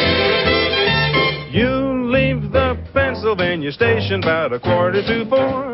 You 1.52 2.12
leave 2.12 2.52
the 2.52 2.78
Pennsylvania 2.94 3.72
station 3.72 4.22
about 4.22 4.52
a 4.54 4.60
quarter 4.60 5.02
to 5.02 5.30
four. 5.30 5.72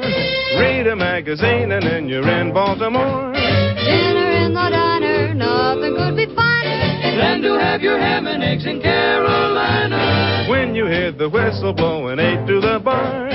Read 0.60 0.88
a 0.88 0.96
magazine 0.96 1.72
and 1.72 1.84
then 1.84 2.08
you're 2.08 2.28
in 2.28 2.54
Baltimore. 2.54 3.34
Dinner 3.34 4.32
in 4.46 4.54
the 4.54 4.70
diner, 4.70 5.34
nothing 5.34 5.96
could 5.96 6.16
be 6.16 6.28
finer 6.36 7.18
than 7.18 7.42
to 7.42 7.58
have 7.60 7.82
your 7.82 7.98
ham 7.98 8.28
and 8.28 8.44
eggs 8.44 8.66
in 8.66 8.82
Carolina. 8.82 10.46
When 10.50 10.76
you 10.76 10.86
hear 10.86 11.12
the 11.12 11.30
whistle 11.30 11.74
blowing 11.74 12.20
eight 12.20 12.46
to 12.46 12.62
the 12.62 12.80
bar, 12.84 13.30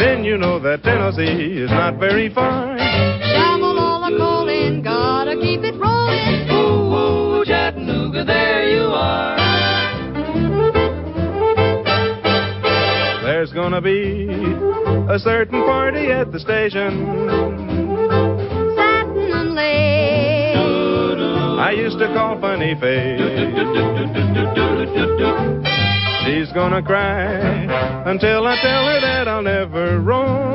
then 0.00 0.24
you 0.24 0.36
know 0.36 0.58
that 0.58 0.82
Tennessee 0.82 1.62
is 1.62 1.70
not 1.70 1.98
very 2.00 2.32
far. 2.34 2.76
Gonna 13.74 13.82
be 13.82 14.28
a 15.12 15.18
certain 15.18 15.64
party 15.64 16.06
at 16.06 16.30
the 16.30 16.38
station. 16.38 17.26
Satin 18.76 19.32
and 19.32 19.54
lace. 19.54 20.54
I 21.58 21.72
used 21.76 21.98
to 21.98 22.06
call 22.14 22.40
Funny 22.40 22.76
Face. 22.80 23.20
She's 26.24 26.52
gonna 26.52 26.82
cry 26.82 27.24
until 28.06 28.46
I 28.46 28.56
tell 28.62 28.86
her 28.86 29.00
that 29.00 29.26
I'll 29.26 29.42
never 29.42 29.98
roam. 29.98 30.54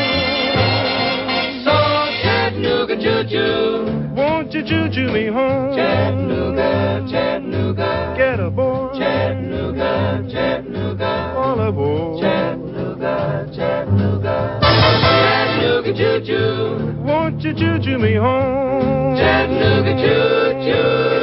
So 1.66 1.76
Chattanooga 2.24 2.96
choo-choo, 2.96 4.14
won't 4.16 4.54
you 4.54 4.64
choo-choo 4.64 5.12
me 5.12 5.28
home? 5.28 5.76
Chattanooga, 5.76 7.06
Chattanooga, 7.12 8.16
get 8.18 8.40
aboard. 8.40 8.94
Chattanooga, 8.98 10.24
Chattanooga, 10.32 11.34
all 11.36 11.60
aboard. 11.60 12.22
Chattanooga, 12.22 12.59
Chattanooga, 13.00 13.56
Chattanooga, 13.56 14.60
Chattanooga 14.62 15.92
choo 15.96 16.20
choo. 16.26 17.02
Won't 17.02 17.42
you 17.42 17.54
choo 17.54 17.80
choo 17.82 17.98
me 17.98 18.16
home? 18.16 19.16
Chattanooga 19.16 19.94
choo 20.02 20.54
choo. 20.66 21.19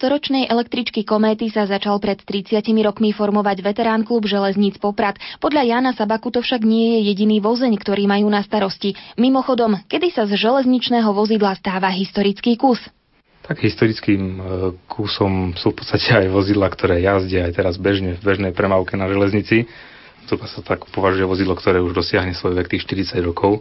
Storočnej 0.00 0.48
električky 0.48 1.04
Kométy 1.04 1.52
sa 1.52 1.68
začal 1.68 2.00
pred 2.00 2.16
30 2.24 2.64
rokmi 2.80 3.12
formovať 3.12 3.60
veterán 3.60 4.00
klub 4.00 4.24
železníc 4.24 4.80
Poprad. 4.80 5.20
Podľa 5.44 5.68
Jana 5.68 5.92
Sabaku 5.92 6.32
to 6.32 6.40
však 6.40 6.64
nie 6.64 6.96
je 6.96 7.12
jediný 7.12 7.44
vozeň, 7.44 7.76
ktorý 7.76 8.08
majú 8.08 8.32
na 8.32 8.40
starosti. 8.40 8.96
Mimochodom, 9.20 9.84
kedy 9.92 10.08
sa 10.08 10.24
z 10.24 10.40
železničného 10.40 11.12
vozidla 11.12 11.52
stáva 11.52 11.92
historický 11.92 12.56
kus? 12.56 12.80
Tak 13.44 13.60
historickým 13.60 14.22
e, 14.24 14.40
kusom 14.88 15.52
sú 15.60 15.76
v 15.76 15.84
podstate 15.84 16.24
aj 16.24 16.32
vozidla, 16.32 16.72
ktoré 16.72 17.04
jazdia 17.04 17.44
aj 17.44 17.60
teraz 17.60 17.76
bežne 17.76 18.16
v 18.16 18.24
bežnej 18.24 18.56
premávke 18.56 18.96
na 18.96 19.04
železnici. 19.04 19.68
To 20.32 20.40
sa 20.40 20.64
tak 20.64 20.88
považuje 20.96 21.28
vozidlo, 21.28 21.52
ktoré 21.60 21.76
už 21.84 21.92
dosiahne 21.92 22.32
svoj 22.32 22.56
vek 22.56 22.72
tých 22.72 22.88
40 22.88 23.20
rokov. 23.20 23.60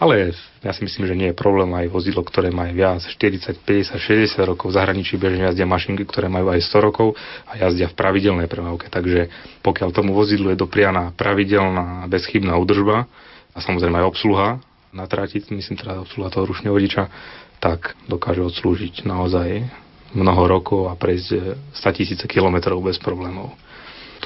Ale 0.00 0.32
ja 0.64 0.72
si 0.72 0.80
myslím, 0.80 1.04
že 1.04 1.12
nie 1.12 1.28
je 1.28 1.36
problém 1.36 1.68
aj 1.76 1.92
vozidlo, 1.92 2.24
ktoré 2.24 2.48
má 2.48 2.64
viac 2.72 3.04
40, 3.04 3.60
50, 3.68 4.00
60 4.00 4.32
rokov. 4.48 4.72
V 4.72 4.80
zahraničí 4.80 5.20
bežne 5.20 5.44
jazdia 5.44 5.68
mašinky, 5.68 6.08
ktoré 6.08 6.32
majú 6.32 6.48
aj 6.48 6.64
100 6.72 6.80
rokov 6.80 7.20
a 7.44 7.60
jazdia 7.60 7.92
v 7.92 8.00
pravidelnej 8.00 8.48
premávke. 8.48 8.88
Takže 8.88 9.28
pokiaľ 9.60 9.92
tomu 9.92 10.16
vozidlu 10.16 10.56
je 10.56 10.58
doprianá 10.58 11.12
pravidelná, 11.12 12.08
bezchybná 12.08 12.56
údržba 12.56 13.12
a 13.52 13.58
samozrejme 13.60 14.00
aj 14.00 14.08
obsluha 14.08 14.48
na 14.88 15.04
trati, 15.04 15.44
myslím 15.52 15.76
teda 15.76 16.00
obsluha 16.00 16.32
toho 16.32 16.48
rušného 16.48 16.72
vodiča, 16.72 17.12
tak 17.60 17.92
dokáže 18.08 18.40
odslúžiť 18.40 19.04
naozaj 19.04 19.68
mnoho 20.16 20.48
rokov 20.48 20.88
a 20.88 20.96
prejsť 20.96 21.60
100 21.76 21.98
tisíce 22.00 22.24
kilometrov 22.24 22.80
bez 22.80 22.96
problémov. 22.96 23.52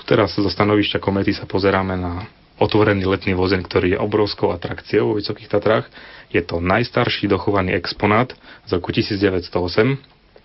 teraz 0.06 0.38
zo 0.38 0.46
stanovišťa 0.46 1.02
komety 1.02 1.34
sa 1.34 1.50
pozeráme 1.50 1.98
na 1.98 2.30
otvorený 2.58 3.04
letný 3.06 3.34
vozeň, 3.34 3.66
ktorý 3.66 3.96
je 3.96 3.98
obrovskou 3.98 4.54
atrakciou 4.54 5.12
vo 5.12 5.18
Vysokých 5.18 5.50
Tatrách. 5.50 5.86
Je 6.30 6.42
to 6.42 6.62
najstarší 6.62 7.26
dochovaný 7.26 7.74
exponát 7.74 8.30
z 8.66 8.70
roku 8.78 8.94
1908, 8.94 9.50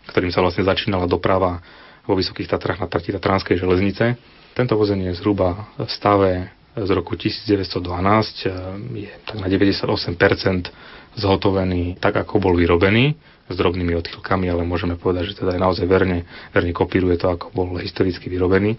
ktorým 0.09 0.31
sa 0.33 0.41
vlastne 0.41 0.65
začínala 0.65 1.05
doprava 1.05 1.61
vo 2.09 2.17
Vysokých 2.17 2.49
Tatrách 2.49 2.81
na 2.81 2.89
trati 2.89 3.13
Tatranskej 3.13 3.61
železnice. 3.61 4.17
Tento 4.57 4.73
vozeň 4.73 5.13
je 5.13 5.19
zhruba 5.21 5.69
v 5.77 5.89
stave 5.89 6.31
z 6.73 6.89
roku 6.93 7.13
1912, 7.13 8.49
je 8.97 9.09
tak 9.25 9.37
na 9.37 9.47
98% 9.49 10.69
zhotovený 11.17 11.97
tak, 11.97 12.17
ako 12.17 12.41
bol 12.41 12.53
vyrobený, 12.57 13.17
s 13.49 13.55
drobnými 13.57 13.97
odchylkami, 13.97 14.45
ale 14.45 14.61
môžeme 14.61 14.93
povedať, 14.93 15.33
že 15.33 15.41
teda 15.41 15.57
je 15.57 15.61
naozaj 15.65 15.85
verne, 15.89 16.29
verne 16.53 16.69
kopíruje 16.69 17.17
to, 17.17 17.33
ako 17.33 17.49
bol 17.49 17.81
historicky 17.81 18.29
vyrobený. 18.29 18.77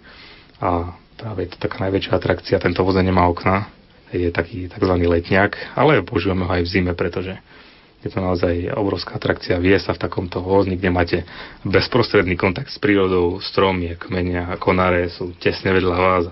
A 0.61 0.94
práve 1.16 1.48
je 1.48 1.56
to 1.56 1.58
taká 1.61 1.88
najväčšia 1.88 2.12
atrakcia, 2.16 2.62
tento 2.62 2.84
vozeň 2.84 3.08
nemá 3.08 3.28
okna, 3.28 3.68
je 4.12 4.28
taký 4.28 4.66
tzv. 4.68 4.94
letňak, 4.94 5.76
ale 5.78 6.02
používame 6.04 6.44
ho 6.44 6.52
aj 6.52 6.66
v 6.66 6.72
zime, 6.72 6.92
pretože 6.92 7.38
je 8.00 8.08
to 8.08 8.16
naozaj 8.16 8.72
obrovská 8.80 9.20
atrakcia. 9.20 9.61
Vie 9.61 9.76
sa 9.76 9.92
v 9.92 10.00
takomto 10.00 10.40
vozni, 10.40 10.80
kde 10.80 10.88
máte 10.88 11.18
bezprostredný 11.68 12.32
kontakt 12.32 12.72
s 12.72 12.80
prírodou, 12.80 13.44
stromy, 13.44 13.92
kmenia 14.00 14.48
a 14.48 14.56
konáre 14.56 15.12
sú 15.12 15.36
tesne 15.36 15.76
vedľa 15.76 15.96
vás. 16.00 16.24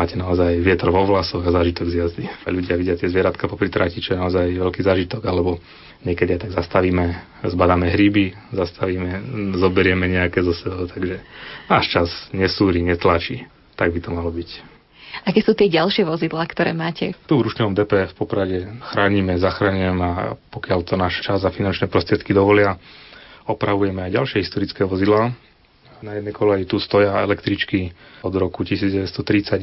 Máte 0.00 0.16
naozaj 0.16 0.64
vietor 0.64 0.88
vo 0.88 1.04
vlasoch 1.04 1.44
a 1.44 1.52
zážitok 1.52 1.92
z 1.92 1.94
jazdy. 2.00 2.24
Ľudia 2.48 2.74
vidia 2.80 2.96
tie 2.96 3.12
zvieratka 3.12 3.44
po 3.52 3.60
trati, 3.60 4.00
čo 4.00 4.16
je 4.16 4.18
naozaj 4.18 4.48
veľký 4.48 4.80
zážitok, 4.80 5.20
alebo 5.28 5.60
niekedy 6.08 6.40
aj 6.40 6.48
tak 6.48 6.52
zastavíme, 6.56 7.04
zbadáme 7.44 7.92
hríby, 7.92 8.32
zastavíme, 8.56 9.10
zoberieme 9.60 10.08
nejaké 10.08 10.40
zo 10.40 10.56
sebou, 10.56 10.88
takže 10.88 11.20
náš 11.68 11.84
čas 11.92 12.08
nesúri, 12.32 12.80
netlačí. 12.80 13.44
Tak 13.80 13.96
by 13.96 14.00
to 14.04 14.12
malo 14.12 14.28
byť. 14.28 14.50
Aké 15.24 15.40
sú 15.40 15.56
tie 15.56 15.72
ďalšie 15.72 16.04
vozidlá, 16.04 16.44
ktoré 16.44 16.76
máte? 16.76 17.16
Tu 17.24 17.34
v 17.34 17.48
Rušňovom 17.48 17.72
DP 17.72 18.12
v 18.12 18.14
Poprade 18.14 18.58
chránime, 18.92 19.40
zachraňujeme 19.40 20.04
a 20.04 20.36
pokiaľ 20.52 20.84
to 20.84 21.00
náš 21.00 21.24
čas 21.24 21.42
a 21.42 21.50
finančné 21.50 21.88
prostriedky 21.88 22.36
dovolia, 22.36 22.76
opravujeme 23.48 24.04
aj 24.04 24.20
ďalšie 24.20 24.38
historické 24.44 24.84
vozidlá. 24.84 25.32
Na 26.00 26.16
jednej 26.16 26.32
koleji 26.32 26.64
tu 26.64 26.80
stoja 26.80 27.24
električky 27.24 27.92
od 28.24 28.32
roku 28.32 28.64
1931. 28.64 29.60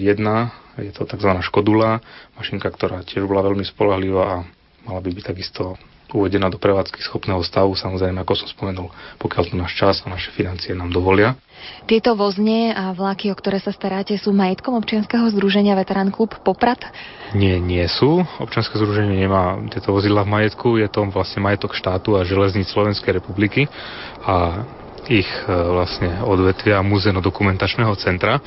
Je 0.81 0.91
to 0.93 1.05
tzv. 1.05 1.31
Škodula, 1.41 2.01
mašinka, 2.37 2.69
ktorá 2.69 3.01
tiež 3.01 3.25
bola 3.25 3.45
veľmi 3.45 3.65
spolahlivá 3.65 4.25
a 4.25 4.37
mala 4.85 4.99
by 5.01 5.09
byť 5.13 5.25
takisto 5.29 5.77
uvedená 6.15 6.47
do 6.47 6.59
prevádzky 6.59 7.03
schopného 7.03 7.43
stavu, 7.43 7.75
samozrejme, 7.75 8.23
ako 8.23 8.33
som 8.39 8.47
spomenul, 8.47 8.87
pokiaľ 9.19 9.43
to 9.51 9.55
náš 9.59 9.73
čas 9.75 9.95
a 10.03 10.11
naše 10.11 10.31
financie 10.31 10.71
nám 10.71 10.91
dovolia. 10.93 11.35
Tieto 11.89 12.13
vozne 12.13 12.71
a 12.71 12.93
vlaky, 12.93 13.33
o 13.33 13.35
ktoré 13.35 13.57
sa 13.59 13.73
staráte, 13.73 14.15
sú 14.15 14.31
majetkom 14.31 14.77
občianskeho 14.77 15.27
združenia 15.33 15.75
Veterán 15.75 16.13
Klub 16.13 16.31
Poprad? 16.45 16.79
Nie, 17.35 17.59
nie 17.59 17.83
sú. 17.89 18.23
Občianske 18.39 18.77
združenie 18.77 19.27
nemá 19.27 19.59
tieto 19.67 19.91
vozidla 19.91 20.23
v 20.23 20.31
majetku, 20.37 20.79
je 20.79 20.87
to 20.87 21.09
vlastne 21.11 21.43
majetok 21.43 21.75
štátu 21.75 22.15
a 22.15 22.23
železníc 22.23 22.69
Slovenskej 22.71 23.19
republiky 23.19 23.67
a 24.23 24.63
ich 25.07 25.27
e, 25.27 25.51
vlastne 25.51 26.19
odvetvia 26.23 26.83
muzejno-dokumentačného 26.83 27.95
centra. 27.99 28.43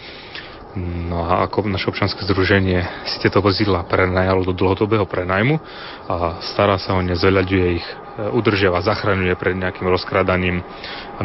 No 0.78 1.26
a 1.26 1.42
ako 1.50 1.66
naše 1.66 1.90
občanské 1.90 2.22
združenie 2.22 2.78
si 3.02 3.18
tieto 3.18 3.42
vozidla 3.42 3.82
prenajalo 3.90 4.46
do 4.46 4.54
dlhodobého 4.54 5.02
prenajmu 5.02 5.58
a 6.06 6.38
stará 6.46 6.78
sa 6.78 6.94
o 6.94 7.02
ne, 7.02 7.18
zveľaďuje 7.18 7.66
ich, 7.74 7.86
e, 7.90 8.30
udržiava, 8.30 8.78
zachraňuje 8.78 9.34
pred 9.34 9.58
nejakým 9.58 9.90
rozkradaním. 9.90 10.62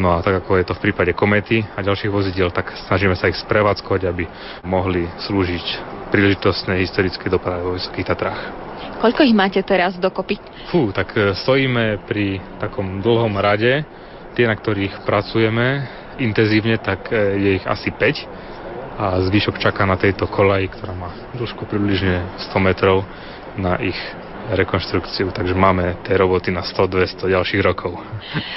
No 0.01 0.17
a 0.17 0.25
tak 0.25 0.41
ako 0.41 0.57
je 0.57 0.65
to 0.65 0.73
v 0.73 0.83
prípade 0.89 1.13
komety 1.13 1.61
a 1.61 1.85
ďalších 1.85 2.09
vozidiel, 2.09 2.49
tak 2.49 2.73
snažíme 2.89 3.13
sa 3.13 3.29
ich 3.29 3.37
sprevádzkovať, 3.37 4.01
aby 4.09 4.25
mohli 4.65 5.05
slúžiť 5.29 5.65
príležitostnej 6.09 6.81
historickej 6.81 7.29
doprave 7.29 7.61
vo 7.61 7.77
Vysokých 7.77 8.09
Tatrách. 8.09 8.41
Koľko 8.97 9.21
ich 9.29 9.37
máte 9.37 9.61
teraz 9.61 9.93
dokopy? 10.01 10.41
Fú, 10.73 10.89
tak 10.89 11.13
e, 11.13 11.37
stojíme 11.37 12.01
pri 12.09 12.41
takom 12.57 12.97
dlhom 12.97 13.37
rade. 13.37 13.85
Tie, 14.33 14.49
na 14.49 14.57
ktorých 14.57 15.05
pracujeme 15.05 15.85
intenzívne, 16.17 16.81
tak 16.81 17.13
e, 17.13 17.37
je 17.37 17.51
ich 17.61 17.65
asi 17.69 17.93
5 17.93 18.54
a 18.95 19.19
zvyšok 19.27 19.59
čaká 19.59 19.83
na 19.83 19.99
tejto 19.99 20.27
kolaji, 20.27 20.71
ktorá 20.71 20.95
má 20.95 21.11
dĺžku 21.35 21.67
približne 21.67 22.23
100 22.51 22.67
metrov 22.67 23.03
na 23.59 23.75
ich 23.83 23.97
rekonštrukciu, 24.53 25.33
takže 25.33 25.57
máme 25.57 25.97
tie 26.05 26.13
roboty 26.21 26.53
na 26.53 26.61
100-200 26.61 27.33
ďalších 27.33 27.61
rokov. 27.65 27.97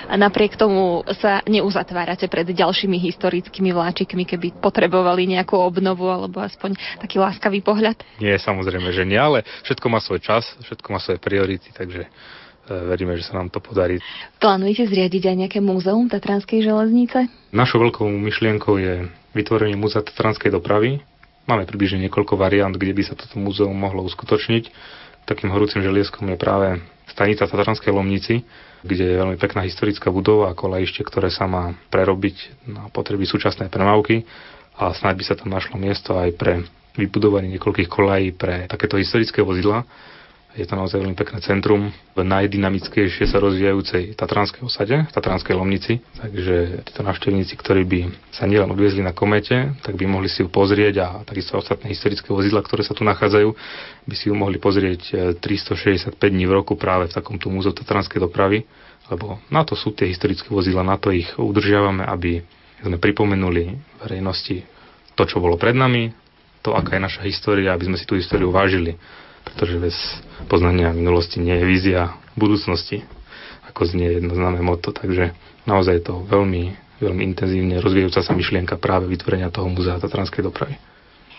A 0.04 0.14
napriek 0.20 0.60
tomu 0.60 1.00
sa 1.16 1.40
neuzatvárate 1.48 2.28
pred 2.28 2.44
ďalšími 2.44 3.00
historickými 3.00 3.72
vláčikmi, 3.72 4.28
keby 4.28 4.60
potrebovali 4.60 5.24
nejakú 5.32 5.56
obnovu 5.56 6.12
alebo 6.12 6.44
aspoň 6.44 6.76
taký 7.00 7.16
láskavý 7.16 7.64
pohľad? 7.64 7.96
Nie, 8.20 8.36
samozrejme, 8.36 8.92
že 8.92 9.08
nie, 9.08 9.16
ale 9.16 9.48
všetko 9.64 9.86
má 9.88 9.98
svoj 10.04 10.20
čas, 10.20 10.44
všetko 10.60 10.86
má 10.92 11.00
svoje 11.00 11.24
priority, 11.24 11.72
takže 11.72 12.04
e, 12.04 12.08
veríme, 12.68 13.16
že 13.16 13.24
sa 13.24 13.40
nám 13.40 13.48
to 13.48 13.64
podarí. 13.64 13.96
Plánujete 14.36 14.92
zriadiť 14.92 15.24
aj 15.24 15.36
nejaké 15.48 15.58
múzeum 15.64 16.04
Tatranskej 16.04 16.68
železnice? 16.68 17.32
Našou 17.48 17.80
veľkou 17.88 18.04
myšlienkou 18.04 18.76
je 18.76 19.08
vytvorenie 19.36 19.76
múzea 19.76 20.04
Tatranskej 20.04 20.52
dopravy. 20.52 21.00
Máme 21.48 21.64
približne 21.64 22.04
niekoľko 22.08 22.36
variant, 22.36 22.76
kde 22.76 22.92
by 22.92 23.02
sa 23.04 23.14
toto 23.16 23.40
múzeum 23.40 23.72
mohlo 23.72 24.04
uskutočniť. 24.04 24.68
Takým 25.24 25.52
horúcim 25.52 25.80
želieskom 25.80 26.28
je 26.28 26.36
práve 26.40 26.80
stanica 27.08 27.48
Tatranskej 27.48 27.92
Lomnici, 27.92 28.44
kde 28.84 29.04
je 29.04 29.20
veľmi 29.20 29.36
pekná 29.40 29.64
historická 29.64 30.12
budova 30.12 30.52
a 30.52 30.56
kolejište, 30.56 31.04
ktoré 31.04 31.32
sa 31.32 31.48
má 31.48 31.72
prerobiť 31.88 32.68
na 32.68 32.92
potreby 32.92 33.24
súčasnej 33.24 33.72
premávky 33.72 34.28
a 34.78 34.92
snáď 34.94 35.14
by 35.18 35.24
sa 35.24 35.34
tam 35.34 35.50
našlo 35.50 35.76
miesto 35.80 36.14
aj 36.14 36.30
pre 36.38 36.62
vybudovanie 36.94 37.50
niekoľkých 37.56 37.90
kolají 37.90 38.34
pre 38.34 38.68
takéto 38.70 38.98
historické 38.98 39.42
vozidla. 39.42 39.82
Je 40.58 40.66
to 40.66 40.74
naozaj 40.74 40.98
veľmi 40.98 41.14
pekné 41.14 41.38
centrum 41.38 41.94
v 42.18 42.20
najdynamickejšie 42.26 43.30
sa 43.30 43.38
rozvíjajúcej 43.38 44.18
tatranskej 44.18 44.66
osade, 44.66 45.06
tatranskej 45.14 45.54
Lomnici. 45.54 46.02
Takže 46.18 46.82
títo 46.82 47.06
návštevníci, 47.06 47.54
ktorí 47.54 47.86
by 47.86 48.00
sa 48.34 48.50
nielen 48.50 48.66
odviezli 48.74 48.98
na 48.98 49.14
komete, 49.14 49.78
tak 49.86 49.94
by 49.94 50.10
mohli 50.10 50.26
si 50.26 50.42
ju 50.42 50.50
pozrieť 50.50 50.94
a 50.98 51.08
takisto 51.22 51.54
ostatné 51.54 51.94
historické 51.94 52.34
vozidla, 52.34 52.66
ktoré 52.66 52.82
sa 52.82 52.90
tu 52.90 53.06
nachádzajú, 53.06 53.54
by 54.02 54.14
si 54.18 54.26
ju 54.26 54.34
mohli 54.34 54.58
pozrieť 54.58 55.38
365 55.38 56.18
e, 56.18 56.26
dní 56.26 56.50
v 56.50 56.58
roku 56.58 56.74
práve 56.74 57.06
v 57.06 57.14
takomto 57.14 57.46
múzeu 57.54 57.70
tatranskej 57.70 58.18
dopravy, 58.18 58.66
lebo 59.14 59.38
na 59.54 59.62
to 59.62 59.78
sú 59.78 59.94
tie 59.94 60.10
historické 60.10 60.50
vozidla, 60.50 60.82
na 60.82 60.98
to 60.98 61.14
ich 61.14 61.30
udržiavame, 61.38 62.02
aby 62.02 62.42
sme 62.82 62.98
pripomenuli 62.98 63.78
verejnosti 64.02 64.66
to, 65.14 65.22
čo 65.22 65.38
bolo 65.38 65.54
pred 65.54 65.78
nami, 65.78 66.10
to, 66.66 66.74
aká 66.74 66.98
je 66.98 67.06
naša 67.06 67.22
história, 67.22 67.70
aby 67.70 67.86
sme 67.86 67.96
si 67.98 68.02
tú 68.02 68.18
históriu 68.18 68.50
vážili 68.50 68.98
pretože 69.48 69.80
bez 69.80 69.96
poznania 70.46 70.92
minulosti 70.92 71.40
nie 71.40 71.56
je 71.56 71.64
vízia 71.64 72.14
budúcnosti, 72.36 73.02
ako 73.68 73.88
znie 73.88 74.20
jedno 74.20 74.36
známe 74.36 74.60
moto, 74.60 74.92
takže 74.92 75.32
naozaj 75.64 76.00
je 76.00 76.04
to 76.08 76.14
veľmi, 76.28 76.72
veľmi 77.00 77.22
intenzívne 77.24 77.80
rozvíjajúca 77.80 78.20
sa 78.24 78.32
myšlienka 78.36 78.76
práve 78.76 79.08
vytvorenia 79.08 79.52
toho 79.52 79.68
muzea 79.68 80.00
Tatranskej 80.00 80.44
dopravy. 80.44 80.76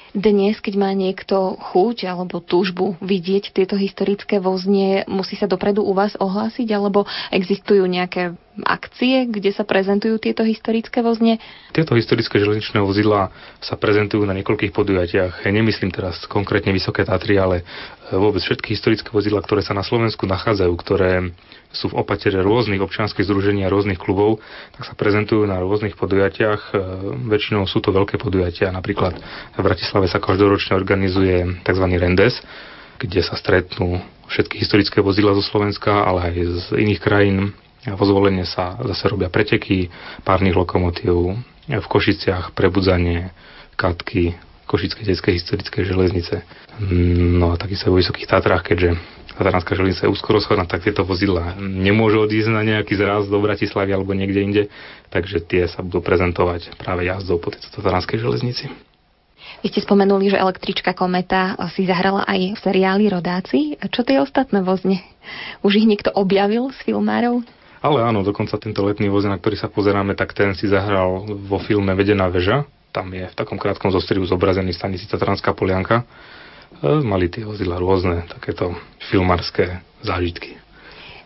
Dnes, 0.10 0.58
keď 0.58 0.74
má 0.74 0.90
niekto 0.98 1.54
chuť 1.60 2.10
alebo 2.10 2.42
túžbu 2.42 2.98
vidieť 2.98 3.54
tieto 3.54 3.78
historické 3.78 4.42
voznie, 4.42 5.06
musí 5.06 5.38
sa 5.38 5.46
dopredu 5.46 5.86
u 5.86 5.94
vás 5.94 6.18
ohlásiť, 6.18 6.66
alebo 6.74 7.06
existujú 7.30 7.86
nejaké 7.86 8.34
akcie, 8.66 9.30
kde 9.30 9.54
sa 9.54 9.62
prezentujú 9.64 10.18
tieto 10.18 10.42
historické 10.42 11.06
vozne? 11.06 11.38
Tieto 11.72 11.94
historické 11.94 12.42
železničné 12.42 12.82
vozidlá 12.82 13.30
sa 13.62 13.78
prezentujú 13.78 14.26
na 14.26 14.34
niekoľkých 14.34 14.74
podujatiach. 14.74 15.46
Ja 15.46 15.52
nemyslím 15.54 15.94
teraz 15.94 16.26
konkrétne 16.26 16.74
Vysoké 16.74 17.06
Tatry, 17.06 17.38
ale 17.38 17.62
vôbec 18.10 18.42
všetky 18.42 18.74
historické 18.74 19.14
vozidla, 19.14 19.46
ktoré 19.46 19.62
sa 19.62 19.78
na 19.78 19.86
Slovensku 19.86 20.26
nachádzajú, 20.26 20.74
ktoré 20.82 21.30
sú 21.70 21.94
v 21.94 22.02
opatere 22.02 22.42
rôznych 22.42 22.82
občianskych 22.82 23.26
združení 23.30 23.62
a 23.62 23.70
rôznych 23.70 24.02
klubov, 24.02 24.42
tak 24.74 24.90
sa 24.90 24.94
prezentujú 24.98 25.46
na 25.46 25.62
rôznych 25.62 25.94
podujatiach. 25.94 26.62
E, 26.70 26.76
väčšinou 27.30 27.70
sú 27.70 27.78
to 27.78 27.94
veľké 27.94 28.18
podujatia, 28.18 28.74
napríklad 28.74 29.18
v 29.54 29.62
Bratislave 29.62 30.10
sa 30.10 30.18
každoročne 30.18 30.74
organizuje 30.74 31.62
tzv. 31.62 31.86
Rendes, 32.02 32.42
kde 32.98 33.22
sa 33.22 33.38
stretnú 33.38 34.02
všetky 34.30 34.58
historické 34.58 34.98
vozidla 35.02 35.38
zo 35.38 35.46
Slovenska, 35.46 36.06
ale 36.06 36.34
aj 36.34 36.36
z 36.38 36.66
iných 36.78 37.02
krajín. 37.02 37.54
Vo 37.86 38.04
zvolenie 38.04 38.44
sa 38.44 38.76
zase 38.84 39.08
robia 39.08 39.32
preteky 39.32 39.88
párnych 40.28 40.58
lokomotív, 40.58 41.40
v 41.70 41.86
Košiciach 41.86 42.58
prebudzanie, 42.58 43.30
katky, 43.78 44.34
Košické 44.70 45.02
detské 45.02 45.34
historické 45.34 45.82
železnice. 45.82 46.46
No 46.80 47.52
a 47.52 47.60
takisto 47.60 47.92
vo 47.92 48.00
Vysokých 48.00 48.32
Tatrách, 48.32 48.64
keďže 48.64 48.96
Tatranská 49.36 49.72
železnica 49.76 50.04
je 50.08 50.12
úzko 50.12 50.36
rozchodná, 50.36 50.68
tak 50.68 50.84
tieto 50.84 51.08
vozidla 51.08 51.56
nemôžu 51.60 52.28
odísť 52.28 52.52
na 52.52 52.64
nejaký 52.64 52.96
zraz 53.00 53.28
do 53.28 53.40
Bratislavy 53.40 53.96
alebo 53.96 54.12
niekde 54.12 54.40
inde, 54.44 54.64
takže 55.12 55.40
tie 55.44 55.64
sa 55.68 55.80
budú 55.80 56.04
prezentovať 56.04 56.76
práve 56.76 57.08
jazdou 57.08 57.40
po 57.40 57.52
tejto 57.52 57.72
Tatranskej 57.72 58.20
železnici. 58.20 58.68
Vy 59.60 59.76
ste 59.76 59.84
spomenuli, 59.84 60.32
že 60.32 60.40
električka 60.40 60.96
Kometa 60.96 61.56
si 61.76 61.84
zahrala 61.84 62.24
aj 62.28 62.56
v 62.56 62.60
seriáli 62.64 63.12
Rodáci. 63.12 63.76
Čo 63.80 64.08
tie 64.08 64.24
ostatné 64.24 64.64
vozne? 64.64 65.04
Už 65.64 65.80
ich 65.80 65.88
niekto 65.88 66.12
objavil 66.16 66.72
z 66.72 66.80
filmárov? 66.88 67.44
Ale 67.80 68.04
áno, 68.04 68.24
dokonca 68.24 68.60
tento 68.60 68.84
letný 68.84 69.08
voz, 69.08 69.24
na 69.24 69.40
ktorý 69.40 69.56
sa 69.56 69.72
pozeráme, 69.72 70.16
tak 70.16 70.36
ten 70.36 70.52
si 70.52 70.68
zahral 70.68 71.28
vo 71.28 71.60
filme 71.64 71.96
Vedená 71.96 72.28
väža, 72.28 72.68
tam 72.92 73.12
je 73.16 73.24
v 73.24 73.36
takom 73.36 73.56
krátkom 73.56 73.88
zostrihu 73.88 74.28
zobrazený 74.28 74.76
stanici 74.76 75.08
Tatranská 75.08 75.56
polianka. 75.56 76.04
E, 76.80 77.02
mali 77.04 77.28
tie 77.28 77.44
vozidla 77.44 77.82
rôzne, 77.82 78.30
takéto 78.30 78.78
filmarské 79.10 79.82
zážitky. 80.06 80.60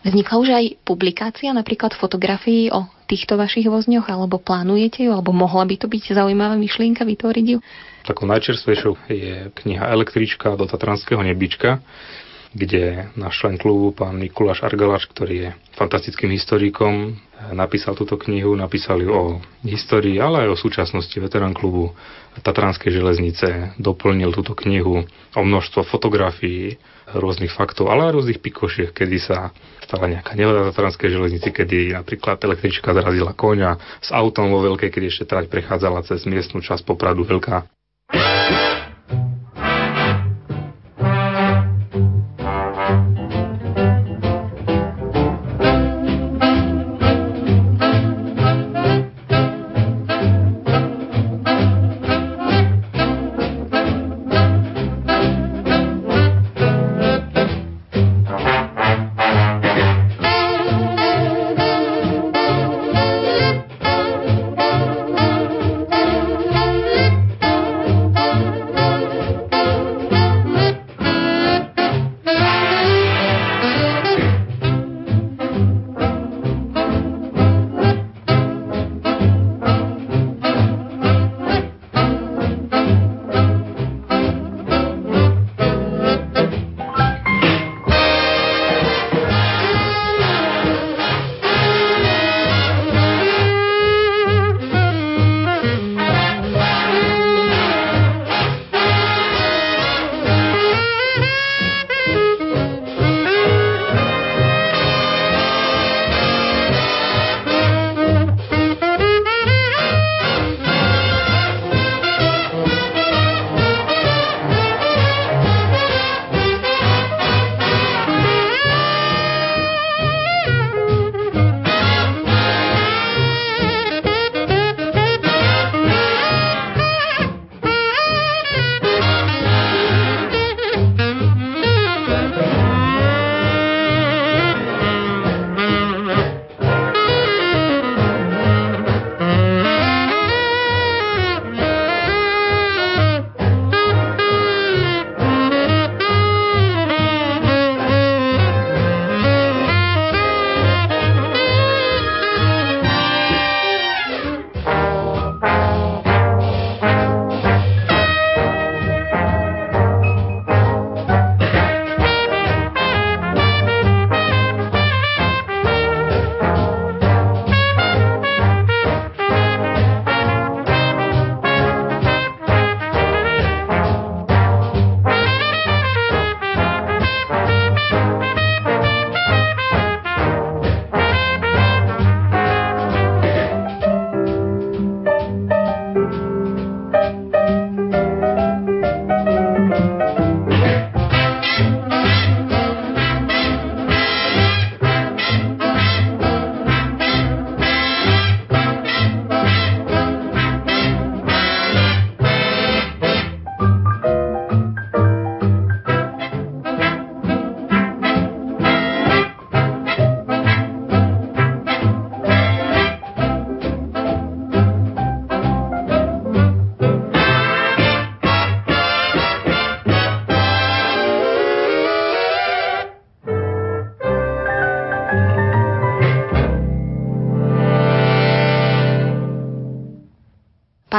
Vznikla 0.04 0.36
už 0.36 0.50
aj 0.52 0.66
publikácia, 0.84 1.56
napríklad 1.56 1.96
fotografií 1.96 2.68
o 2.68 2.92
týchto 3.08 3.40
vašich 3.40 3.72
vozňoch, 3.72 4.04
alebo 4.12 4.36
plánujete 4.36 5.08
ju, 5.08 5.16
alebo 5.16 5.32
mohla 5.32 5.64
by 5.64 5.80
to 5.80 5.88
byť 5.88 6.20
zaujímavá 6.20 6.60
myšlienka 6.60 7.08
vytvoriť 7.08 7.46
ju? 7.56 7.58
Takou 8.04 8.28
najčerstvejšou 8.28 9.08
je 9.08 9.48
kniha 9.64 9.88
Električka 9.96 10.60
do 10.60 10.68
Tatranského 10.68 11.24
nebička, 11.24 11.80
kde 12.54 13.10
náš 13.18 13.42
člen 13.42 13.58
klubu, 13.58 13.92
pán 13.98 14.22
Mikuláš 14.22 14.62
Argalaš, 14.62 15.10
ktorý 15.10 15.36
je 15.36 15.50
fantastickým 15.74 16.30
historikom, 16.38 17.18
napísal 17.52 17.98
túto 17.98 18.16
knihu, 18.16 18.54
napísal 18.54 19.02
ju 19.02 19.10
o 19.10 19.24
histórii, 19.66 20.22
ale 20.22 20.48
aj 20.48 20.50
o 20.54 20.62
súčasnosti 20.62 21.18
veterán 21.18 21.58
klubu 21.58 21.92
Tatranskej 22.40 22.94
železnice, 22.94 23.78
doplnil 23.82 24.32
túto 24.32 24.54
knihu 24.54 25.04
o 25.34 25.42
množstvo 25.42 25.86
fotografií, 25.86 26.78
rôznych 27.14 27.52
faktov, 27.52 27.92
ale 27.92 28.10
aj 28.10 28.16
rôznych 28.16 28.40
pikošiek, 28.40 28.96
kedy 28.96 29.18
sa 29.20 29.52
stala 29.84 30.08
nejaká 30.08 30.34
nehoda 30.40 30.64
na 30.64 30.72
Tatranskej 30.72 31.10
železnici, 31.12 31.50
kedy 31.52 31.94
napríklad 31.94 32.40
električka 32.42 32.96
zrazila 32.96 33.36
koňa 33.36 34.02
s 34.02 34.10
autom 34.16 34.50
vo 34.50 34.64
veľkej, 34.64 34.90
kedy 34.90 35.06
ešte 35.12 35.30
trať 35.30 35.52
prechádzala 35.52 36.06
cez 36.08 36.24
miestnu 36.24 36.64
časť 36.64 36.86
Popradu 36.88 37.28
Veľká. 37.28 37.68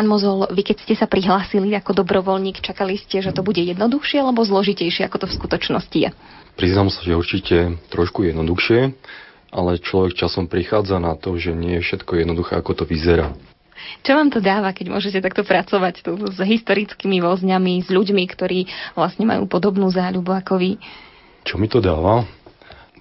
Pán 0.05 0.21
Mozol, 0.21 0.45
vy 0.53 0.69
keď 0.69 0.85
ste 0.85 1.01
sa 1.01 1.09
prihlásili 1.09 1.73
ako 1.73 2.05
dobrovoľník, 2.05 2.61
čakali 2.61 3.01
ste, 3.01 3.25
že 3.25 3.33
to 3.33 3.41
bude 3.41 3.57
jednoduchšie 3.57 4.21
alebo 4.21 4.45
zložitejšie, 4.45 5.09
ako 5.09 5.25
to 5.25 5.27
v 5.33 5.37
skutočnosti 5.41 5.97
je? 5.97 6.13
Priznám 6.61 6.93
sa, 6.93 7.01
že 7.01 7.17
určite 7.17 7.81
trošku 7.89 8.29
jednoduchšie, 8.29 8.93
ale 9.49 9.81
človek 9.81 10.13
časom 10.13 10.45
prichádza 10.45 11.01
na 11.01 11.17
to, 11.17 11.41
že 11.41 11.57
nie 11.57 11.81
je 11.81 11.89
všetko 11.89 12.21
jednoduché, 12.21 12.53
ako 12.53 12.77
to 12.77 12.85
vyzerá. 12.85 13.33
Čo 14.05 14.21
vám 14.21 14.29
to 14.29 14.45
dáva, 14.45 14.77
keď 14.77 14.93
môžete 14.93 15.25
takto 15.25 15.41
pracovať 15.41 16.05
tu 16.05 16.21
s 16.21 16.37
historickými 16.37 17.25
vozňami, 17.25 17.81
s 17.81 17.89
ľuďmi, 17.89 18.29
ktorí 18.29 18.69
vlastne 18.93 19.25
majú 19.25 19.49
podobnú 19.49 19.89
záľubu 19.89 20.37
ako 20.37 20.61
vy? 20.61 20.77
Čo 21.49 21.57
mi 21.57 21.65
to 21.65 21.81
dáva? 21.81 22.29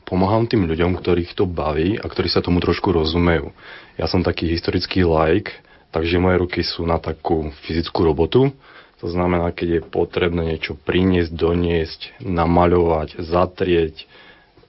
Pomáham 0.08 0.48
tým 0.48 0.72
ľuďom, 0.72 0.96
ktorých 1.04 1.36
to 1.36 1.44
baví 1.44 2.00
a 2.00 2.08
ktorí 2.08 2.32
sa 2.32 2.40
tomu 2.40 2.64
trošku 2.64 2.96
rozumejú. 2.96 3.52
Ja 4.00 4.08
som 4.08 4.24
taký 4.24 4.48
historický 4.56 5.04
like, 5.04 5.52
Takže 5.94 6.18
moje 6.18 6.42
ruky 6.42 6.66
sú 6.66 6.90
na 6.90 6.98
takú 6.98 7.54
fyzickú 7.70 8.02
robotu. 8.02 8.50
To 8.98 9.08
znamená, 9.12 9.54
keď 9.54 9.68
je 9.78 9.82
potrebné 9.86 10.58
niečo 10.58 10.74
priniesť, 10.74 11.30
doniesť, 11.30 12.02
namaľovať, 12.24 13.22
zatrieť, 13.22 14.10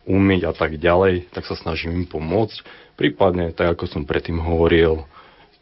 umyť 0.04 0.42
a 0.44 0.52
tak 0.52 0.76
ďalej, 0.76 1.32
tak 1.32 1.48
sa 1.48 1.56
snažím 1.56 2.04
im 2.04 2.06
pomôcť. 2.06 2.60
Prípadne, 3.00 3.56
tak 3.56 3.72
ako 3.74 3.88
som 3.88 4.02
predtým 4.04 4.36
hovoril, 4.36 5.08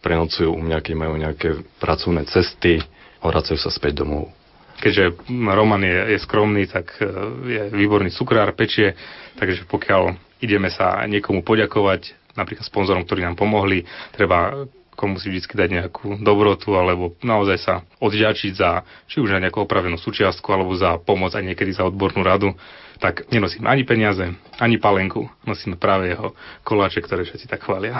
prenocujú 0.02 0.50
u 0.50 0.58
mňa, 0.58 0.82
keď 0.82 0.94
majú 0.98 1.14
nejaké 1.14 1.62
pracovné 1.78 2.26
cesty 2.26 2.82
a 3.22 3.24
vracajú 3.30 3.54
sa 3.54 3.70
späť 3.70 4.02
domov. 4.02 4.34
Keďže 4.82 5.30
Roman 5.30 5.86
je, 5.86 6.18
je 6.18 6.18
skromný, 6.26 6.66
tak 6.66 6.90
e, 6.98 7.06
je 7.46 7.62
výborný 7.70 8.10
cukrár, 8.10 8.50
pečie, 8.58 8.98
takže 9.38 9.62
pokiaľ 9.70 10.18
ideme 10.42 10.74
sa 10.74 11.06
niekomu 11.06 11.46
poďakovať, 11.46 12.18
napríklad 12.34 12.66
sponzorom, 12.66 13.06
ktorí 13.06 13.22
nám 13.22 13.38
pomohli, 13.38 13.86
treba 14.10 14.66
všetko 15.02 15.18
musí 15.18 15.34
vždy 15.34 15.58
dať 15.58 15.70
nejakú 15.74 16.06
dobrotu 16.22 16.78
alebo 16.78 17.18
naozaj 17.26 17.58
sa 17.58 17.74
odďačiť 17.98 18.52
za 18.54 18.86
či 19.10 19.18
už 19.18 19.34
na 19.34 19.42
nejakú 19.42 19.66
opravenú 19.66 19.98
súčiastku 19.98 20.46
alebo 20.54 20.78
za 20.78 20.94
pomoc 21.02 21.34
a 21.34 21.42
niekedy 21.42 21.74
za 21.74 21.82
odbornú 21.82 22.22
radu 22.22 22.54
tak 23.02 23.26
nenosíme 23.34 23.66
ani 23.66 23.82
peniaze, 23.82 24.30
ani 24.62 24.78
palenku. 24.78 25.26
Nosíme 25.42 25.74
práve 25.74 26.14
jeho 26.14 26.38
koláče, 26.62 27.02
ktoré 27.02 27.26
všetci 27.26 27.50
tak 27.50 27.66
chvália. 27.66 27.98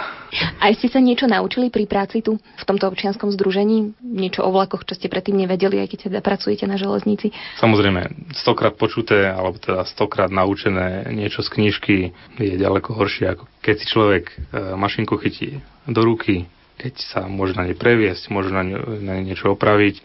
A 0.63 0.71
ste 0.71 0.87
sa 0.87 1.03
niečo 1.03 1.27
naučili 1.27 1.67
pri 1.67 1.83
práci 1.83 2.23
tu, 2.23 2.39
v 2.39 2.63
tomto 2.63 2.87
občianskom 2.87 3.27
združení? 3.35 3.99
Niečo 3.99 4.47
o 4.47 4.55
vlakoch, 4.55 4.87
čo 4.87 4.95
ste 4.95 5.11
predtým 5.11 5.35
nevedeli, 5.35 5.83
aj 5.83 5.91
keď 5.91 5.99
teda 6.07 6.19
pracujete 6.23 6.63
na 6.71 6.79
železnici? 6.79 7.35
Samozrejme, 7.59 8.31
stokrát 8.31 8.79
počuté, 8.79 9.27
alebo 9.27 9.59
teda 9.59 9.83
stokrát 9.91 10.31
naučené 10.31 11.11
niečo 11.11 11.43
z 11.43 11.51
knižky 11.51 12.15
je 12.39 12.55
ďaleko 12.55 12.95
horšie, 12.95 13.27
ako 13.27 13.43
keď 13.59 13.75
si 13.75 13.85
človek 13.91 14.23
e, 14.31 14.35
mašinku 14.79 15.19
chytí 15.19 15.59
do 15.83 15.99
ruky, 15.99 16.47
keď 16.77 16.93
sa 16.99 17.21
môže 17.25 17.53
na 17.57 17.69
nej 17.69 17.77
previesť, 17.77 18.29
môže 18.33 18.49
na, 18.49 18.63
ne, 18.65 18.77
na 19.01 19.19
nej 19.19 19.33
niečo 19.33 19.53
opraviť, 19.53 19.95
e, 19.99 20.03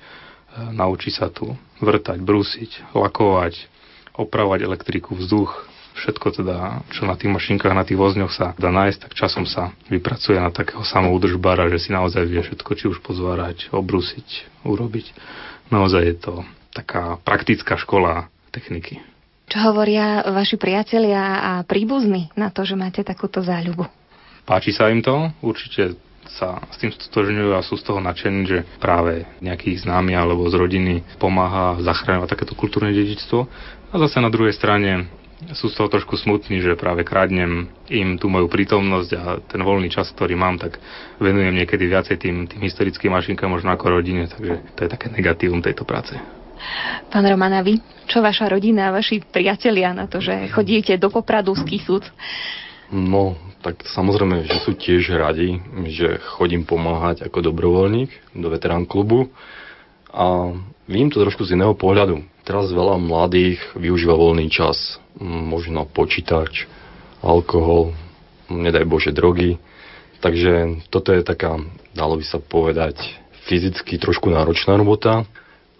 naučí 0.73 1.11
sa 1.11 1.33
tu 1.33 1.57
vrtať, 1.81 2.19
brúsiť, 2.21 2.95
lakovať, 2.95 3.55
opravovať 4.19 4.61
elektriku, 4.66 5.14
vzduch, 5.14 5.55
všetko 5.99 6.27
teda, 6.43 6.87
čo 6.95 7.05
na 7.05 7.19
tých 7.19 7.35
mašinkách, 7.35 7.75
na 7.75 7.83
tých 7.83 7.99
vozňoch 7.99 8.31
sa 8.31 8.55
dá 8.55 8.71
nájsť, 8.71 8.99
tak 9.03 9.12
časom 9.19 9.45
sa 9.45 9.75
vypracuje 9.91 10.39
na 10.39 10.55
takého 10.55 10.87
samoudržbára, 10.87 11.66
že 11.75 11.89
si 11.89 11.91
naozaj 11.91 12.23
vie 12.27 12.39
všetko, 12.39 12.71
či 12.79 12.85
už 12.87 13.03
pozvárať, 13.03 13.75
obrusiť, 13.75 14.62
urobiť. 14.62 15.07
Naozaj 15.75 16.03
je 16.07 16.16
to 16.16 16.35
taká 16.71 17.19
praktická 17.27 17.75
škola 17.75 18.31
techniky. 18.55 19.03
Čo 19.49 19.73
hovoria 19.73 20.23
vaši 20.29 20.61
priatelia 20.61 21.41
a 21.41 21.53
príbuzní 21.64 22.31
na 22.37 22.53
to, 22.53 22.69
že 22.69 22.77
máte 22.77 23.01
takúto 23.01 23.41
záľubu? 23.41 23.89
Páči 24.45 24.77
sa 24.77 24.93
im 24.93 25.01
to, 25.01 25.33
určite 25.41 25.97
sa 26.37 26.61
s 26.68 26.76
tým 26.76 26.93
stotožňujú 26.93 27.57
a 27.57 27.64
sú 27.64 27.81
z 27.81 27.85
toho 27.89 28.01
nadšení, 28.03 28.43
že 28.45 28.59
práve 28.79 29.24
nejakých 29.41 29.89
známy 29.89 30.12
alebo 30.12 30.45
z 30.49 30.55
rodiny 30.61 30.95
pomáha 31.16 31.81
zachráňovať 31.81 32.29
takéto 32.37 32.55
kultúrne 32.59 32.93
dedičstvo. 32.93 33.39
A 33.89 33.95
zase 33.97 34.20
na 34.20 34.29
druhej 34.29 34.53
strane 34.53 35.09
sú 35.55 35.70
z 35.70 35.79
toho 35.79 35.87
trošku 35.87 36.18
smutní, 36.18 36.59
že 36.59 36.74
práve 36.74 37.07
kradnem 37.07 37.70
im 37.87 38.18
tú 38.18 38.26
moju 38.26 38.51
prítomnosť 38.51 39.11
a 39.14 39.22
ten 39.39 39.62
voľný 39.62 39.87
čas, 39.87 40.11
ktorý 40.11 40.35
mám, 40.35 40.59
tak 40.59 40.83
venujem 41.22 41.55
niekedy 41.55 41.87
viacej 41.87 42.16
tým, 42.18 42.37
tým 42.51 42.62
historickým 42.66 43.14
mašinkám, 43.14 43.47
možno 43.47 43.70
ako 43.70 44.03
rodine, 44.03 44.26
takže 44.26 44.74
to 44.74 44.81
je 44.83 44.91
také 44.91 45.07
negatívum 45.14 45.62
tejto 45.62 45.87
práce. 45.87 46.18
Pán 47.07 47.22
Romana, 47.22 47.62
vy, 47.62 47.79
čo 48.11 48.18
vaša 48.18 48.51
rodina 48.51 48.91
a 48.91 48.95
vaši 48.99 49.22
priatelia 49.22 49.95
na 49.95 50.11
to, 50.11 50.18
že 50.18 50.51
chodíte 50.51 50.99
do 50.99 51.07
Popradu 51.07 51.55
z 51.55 51.62
Kisúc? 51.62 52.03
No, 52.89 53.36
tak 53.61 53.84
samozrejme, 53.84 54.49
že 54.49 54.64
sú 54.64 54.72
tiež 54.72 55.12
radi, 55.18 55.61
že 55.93 56.16
chodím 56.39 56.64
pomáhať 56.64 57.28
ako 57.28 57.53
dobrovoľník 57.53 58.32
do 58.32 58.49
veterán 58.49 58.89
klubu 58.89 59.28
a 60.09 60.57
vidím 60.89 61.12
to 61.12 61.20
trošku 61.20 61.45
z 61.45 61.53
iného 61.53 61.76
pohľadu 61.76 62.24
Teraz 62.49 62.72
veľa 62.72 62.97
mladých 62.97 63.61
využíva 63.76 64.16
voľný 64.16 64.49
čas, 64.49 64.97
možno 65.20 65.84
počítač, 65.84 66.64
alkohol, 67.20 67.93
nedaj 68.49 68.89
Bože 68.89 69.12
drogy. 69.12 69.61
Takže 70.24 70.80
toto 70.89 71.12
je 71.12 71.20
taká, 71.20 71.61
dalo 71.93 72.16
by 72.16 72.24
sa 72.24 72.41
povedať, 72.41 72.97
fyzicky 73.45 74.01
trošku 74.01 74.32
náročná 74.32 74.80
robota, 74.80 75.28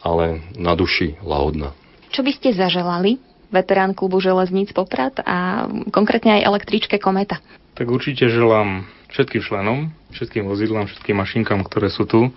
ale 0.04 0.44
na 0.61 0.76
duši 0.76 1.16
lahodná. 1.24 1.72
Čo 2.12 2.20
by 2.20 2.36
ste 2.36 2.52
zaželali 2.52 3.16
veterán 3.49 3.96
klubu 3.96 4.20
železníc 4.20 4.72
Poprad 4.76 5.18
a 5.24 5.68
konkrétne 5.92 6.40
aj 6.40 6.46
električke 6.49 6.96
Kometa? 7.01 7.40
Tak 7.78 7.86
určite 7.88 8.28
želám 8.28 8.84
všetkým 9.09 9.42
členom, 9.42 9.78
všetkým 10.12 10.44
vozidlám, 10.44 10.90
všetkým 10.90 11.16
mašinkám, 11.16 11.61
ktoré 11.64 11.88
sú 11.88 12.05
tu 12.05 12.28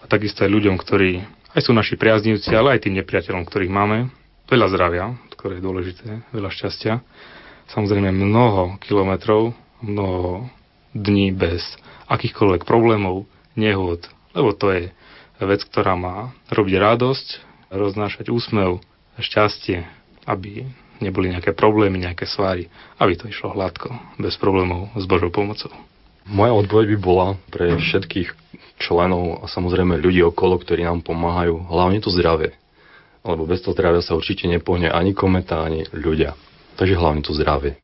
a 0.00 0.04
takisto 0.06 0.46
aj 0.46 0.50
ľuďom, 0.50 0.76
ktorí 0.78 1.24
aj 1.50 1.66
sú 1.66 1.74
naši 1.74 1.98
priaznivci, 1.98 2.54
ale 2.54 2.78
aj 2.78 2.86
tým 2.86 2.94
nepriateľom, 3.02 3.42
ktorých 3.42 3.72
máme. 3.72 4.14
Veľa 4.46 4.66
zdravia, 4.70 5.04
ktoré 5.34 5.58
je 5.58 5.66
dôležité, 5.66 6.08
veľa 6.30 6.50
šťastia. 6.50 7.02
Samozrejme 7.70 8.10
mnoho 8.10 8.78
kilometrov, 8.82 9.54
mnoho 9.82 10.50
dní 10.94 11.30
bez 11.30 11.62
akýchkoľvek 12.10 12.66
problémov, 12.66 13.30
nehôd, 13.54 14.06
lebo 14.34 14.50
to 14.54 14.70
je 14.74 14.82
vec, 15.42 15.62
ktorá 15.66 15.94
má 15.94 16.34
robiť 16.50 16.74
radosť, 16.78 17.28
roznášať 17.70 18.26
úsmev, 18.30 18.82
šťastie, 19.18 19.86
aby 20.28 20.66
neboli 21.00 21.32
nejaké 21.32 21.56
problémy, 21.56 21.96
nejaké 22.02 22.28
svary, 22.28 22.68
aby 23.00 23.16
to 23.16 23.26
išlo 23.26 23.56
hladko, 23.56 23.90
bez 24.20 24.36
problémov, 24.36 24.92
s 24.94 25.04
Božou 25.08 25.32
pomocou. 25.32 25.72
Moja 26.28 26.52
odpoveď 26.52 26.94
by 26.94 26.98
bola 27.00 27.28
pre 27.48 27.80
všetkých 27.80 28.36
členov 28.80 29.40
a 29.42 29.48
samozrejme 29.48 29.98
ľudí 29.98 30.20
okolo, 30.24 30.60
ktorí 30.60 30.84
nám 30.84 31.02
pomáhajú, 31.02 31.68
hlavne 31.68 31.98
to 32.04 32.12
zdravie. 32.12 32.54
Lebo 33.20 33.44
bez 33.44 33.60
toho 33.60 33.76
zdravia 33.76 34.00
sa 34.00 34.16
určite 34.16 34.48
nepohne 34.48 34.88
ani 34.88 35.12
kometa, 35.12 35.60
ani 35.60 35.84
ľudia. 35.92 36.36
Takže 36.76 36.96
hlavne 36.96 37.20
to 37.20 37.36
zdravie. 37.36 37.76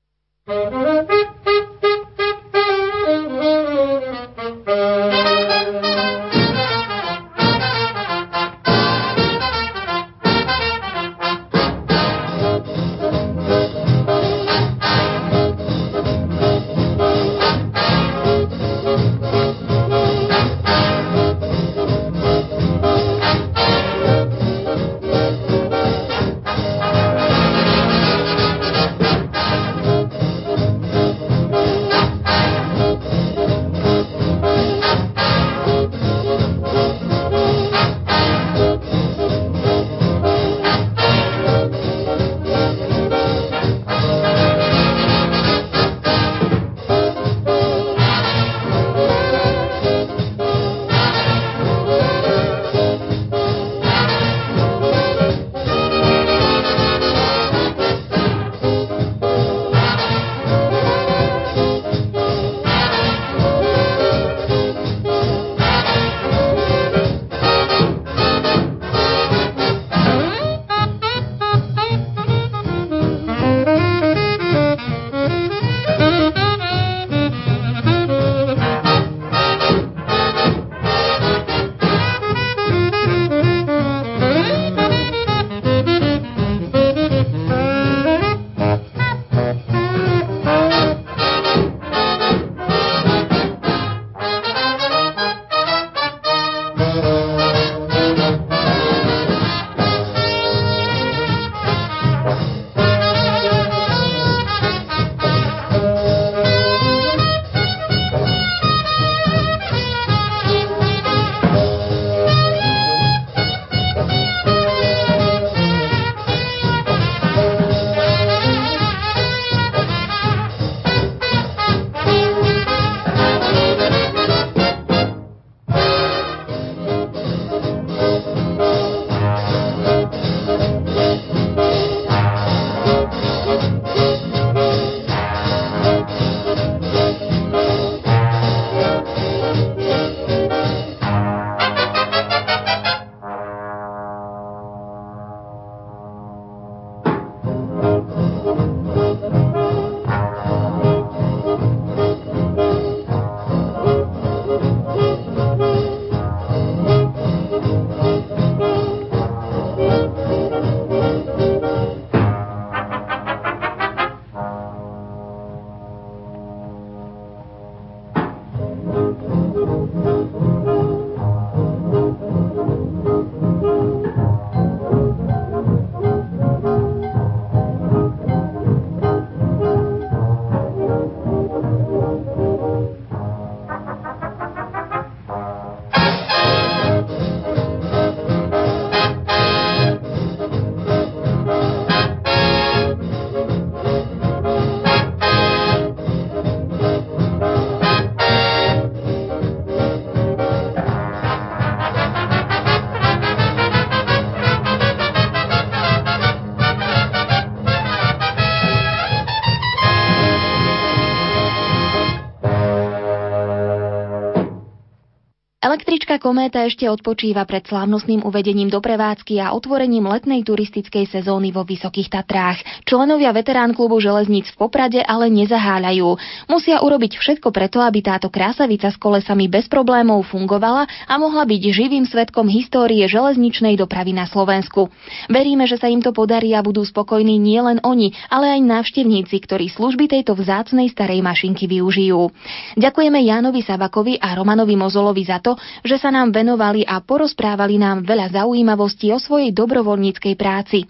Električka 215.67 216.23
Kométa 216.23 216.62
ešte 216.62 216.87
odpočíva 216.87 217.43
pred 217.43 217.67
slávnostným 217.67 218.23
uvedením 218.23 218.71
do 218.71 218.79
prevádzky 218.79 219.43
a 219.43 219.51
otvorením 219.51 220.07
letnej 220.07 220.47
turistickej 220.47 221.11
sezóny 221.11 221.51
vo 221.51 221.67
Vysokých 221.67 222.07
Tatrách. 222.07 222.62
Členovia 222.87 223.35
veterán 223.35 223.75
klubu 223.75 223.99
železníc 223.99 224.47
v 224.55 224.62
Poprade 224.62 225.03
ale 225.03 225.27
nezaháľajú. 225.27 226.07
Musia 226.47 226.79
urobiť 226.79 227.19
všetko 227.19 227.51
preto, 227.51 227.83
aby 227.83 227.99
táto 227.99 228.31
krásavica 228.31 228.95
s 228.95 228.95
kolesami 228.95 229.51
bez 229.51 229.67
problémov 229.67 230.31
fungovala 230.31 230.87
a 230.87 231.14
mohla 231.19 231.43
byť 231.43 231.62
živým 231.75 232.07
svetkom 232.07 232.47
histórie 232.47 233.03
železničnej 233.11 233.75
dopravy 233.75 234.14
na 234.14 234.31
Slovensku. 234.31 234.87
Veríme, 235.27 235.67
že 235.67 235.83
sa 235.83 235.91
im 235.91 235.99
to 235.99 236.14
podarí 236.14 236.55
a 236.55 236.62
budú 236.62 236.87
spokojní 236.87 237.43
nielen 237.43 237.83
oni, 237.83 238.14
ale 238.31 238.55
aj 238.55 238.62
návštevníci, 238.62 239.35
ktorí 239.43 239.67
služby 239.75 240.14
tejto 240.14 240.39
vzácnej 240.39 240.95
starej 240.95 241.27
mašinky 241.27 241.67
využijú. 241.67 242.31
Ďakujeme 242.79 243.19
Jánovi 243.19 243.67
Sabakovi 243.67 244.14
a 244.23 244.31
Romanovi 244.39 244.79
Mozolovi 244.79 245.27
za 245.27 245.43
to, 245.43 245.55
že 245.82 245.96
sa 245.98 246.14
nám 246.14 246.32
venovali 246.32 246.86
a 246.86 247.02
porozprávali 247.02 247.76
nám 247.80 248.07
veľa 248.07 248.32
zaujímavostí 248.32 249.11
o 249.12 249.18
svojej 249.18 249.50
dobrovoľníckej 249.52 250.34
práci. 250.38 250.86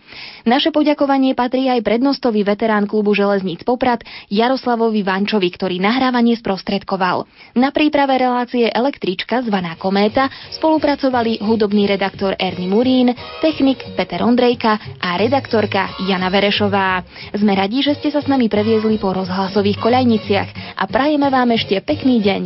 Naše 0.46 0.70
poďakovanie 0.70 1.32
patrí 1.32 1.66
aj 1.70 1.82
prednostovi 1.82 2.46
veterán 2.46 2.84
klubu 2.86 3.16
Železníc 3.16 3.66
Poprad 3.66 4.04
Jaroslavovi 4.30 5.02
Vančovi, 5.02 5.48
ktorý 5.50 5.78
nahrávanie 5.82 6.38
sprostredkoval. 6.38 7.26
Na 7.58 7.72
príprave 7.72 8.20
relácie 8.20 8.68
Električka 8.68 9.42
zvaná 9.42 9.74
Kométa 9.80 10.28
spolupracovali 10.54 11.42
hudobný 11.42 11.88
redaktor 11.88 12.36
Ernie 12.36 12.70
Murín, 12.70 13.14
technik 13.40 13.82
Peter 13.96 14.22
Ondrejka 14.22 15.00
a 15.00 15.16
redaktorka 15.16 15.96
Jana 16.04 16.28
Verešová. 16.28 17.02
Sme 17.32 17.56
radi, 17.56 17.80
že 17.82 17.96
ste 17.96 18.12
sa 18.12 18.20
s 18.20 18.28
nami 18.28 18.50
previezli 18.52 19.00
po 19.00 19.14
rozhlasových 19.14 19.80
koľajniciach 19.80 20.76
a 20.76 20.84
prajeme 20.86 21.28
vám 21.32 21.54
ešte 21.54 21.78
pekný 21.80 22.20
deň. 22.20 22.42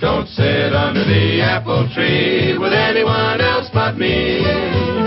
Don't 0.00 0.26
sit 0.28 0.72
under 0.74 1.04
the 1.04 1.42
apple 1.42 1.88
tree 1.94 2.56
with 2.58 2.72
anyone 2.72 3.42
else 3.42 3.68
but 3.72 3.98
me. 3.98 5.05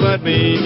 But 0.00 0.22
me. 0.22 0.56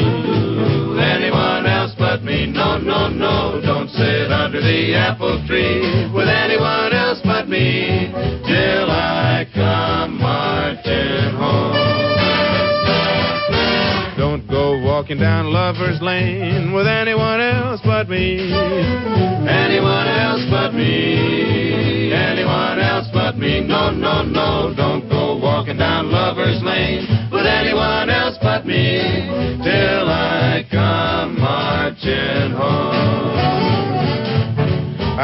Anyone 1.01 1.66
else 1.66 1.93
but 1.99 2.22
me. 2.22 2.47
No, 2.47 2.78
no, 2.78 3.09
no. 3.09 3.61
Don't 3.64 3.89
sit 3.89 4.30
under 4.30 4.61
the 4.61 4.95
apple 4.95 5.43
tree 5.47 6.11
with 6.12 6.28
anyone 6.28 6.93
else 6.93 7.18
but 7.24 7.49
me 7.49 8.12
till 8.47 8.91
I 8.91 9.47
come 9.55 10.18
marching 10.20 11.35
home. 11.35 11.76
Don't 14.18 14.47
go 14.49 14.80
walking 14.85 15.18
down 15.18 15.53
Lover's 15.53 16.01
Lane 16.03 16.72
with 16.72 16.87
anyone 16.87 17.41
else 17.41 17.80
but 17.85 18.09
me. 18.09 18.53
Anyone 19.49 20.09
else 20.09 20.43
but 20.51 20.74
me. 20.74 22.12
Anyone 22.12 22.78
else 22.80 23.09
but 23.12 23.39
me. 23.39 23.61
No, 23.66 23.91
no, 23.91 24.22
no. 24.22 24.74
Don't 24.76 25.09
go 25.09 25.37
walking 25.39 25.78
down 25.78 26.12
Lover's 26.12 26.62
Lane 26.62 27.09
with 27.33 27.47
anyone 27.47 28.11
else 28.11 28.37
but 28.43 28.66
me 28.66 29.02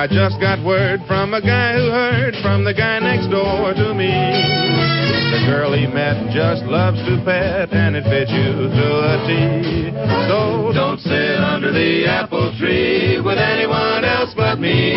I 0.09 0.14
just 0.14 0.40
got 0.40 0.64
word 0.64 1.00
from 1.06 1.34
a 1.34 1.40
guy 1.42 1.74
who 1.74 1.90
heard 1.90 2.34
from 2.40 2.64
the 2.64 2.72
guy 2.72 2.98
next 2.98 3.28
door 3.28 3.74
to 3.74 3.92
me. 3.92 4.09
The 4.09 5.44
girl 5.44 5.76
he 5.76 5.86
met 5.86 6.32
just 6.32 6.64
loves 6.64 6.96
to 7.04 7.20
pet 7.26 7.68
and 7.76 7.94
it 7.94 8.04
fits 8.04 8.32
you 8.32 8.72
to 8.72 8.88
a 9.04 9.20
T. 9.28 9.92
So 10.32 10.72
don't 10.72 10.98
sit 11.00 11.36
under 11.44 11.70
the 11.70 12.06
apple 12.09 12.56
tree 12.59 13.20
with 13.20 13.36
anyone 13.36 14.02
else 14.06 14.32
but 14.34 14.59
me 14.59 14.96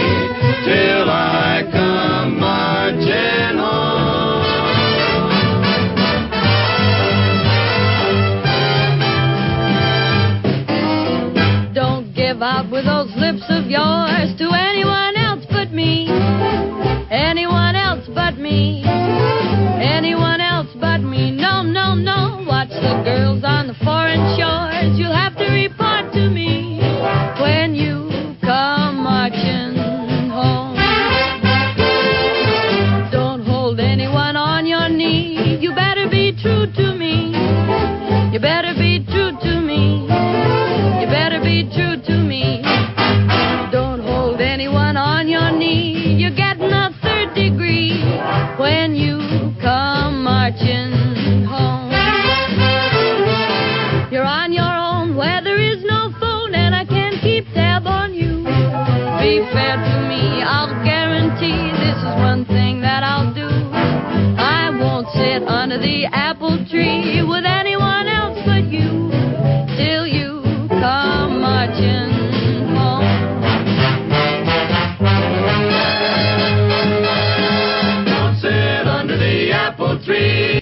till 0.64 1.10
I 1.12 1.68
come 1.74 2.40
marching 2.40 3.60
home. 3.60 3.92
Don't 11.76 12.16
give 12.16 12.42
out 12.42 12.72
with 12.72 12.86
those 12.86 13.12
lips 13.18 13.41
yours 13.72 14.36
to 14.38 14.52
anyone 14.52 15.16
else 15.16 15.46
but 15.50 15.72
me. 15.72 16.61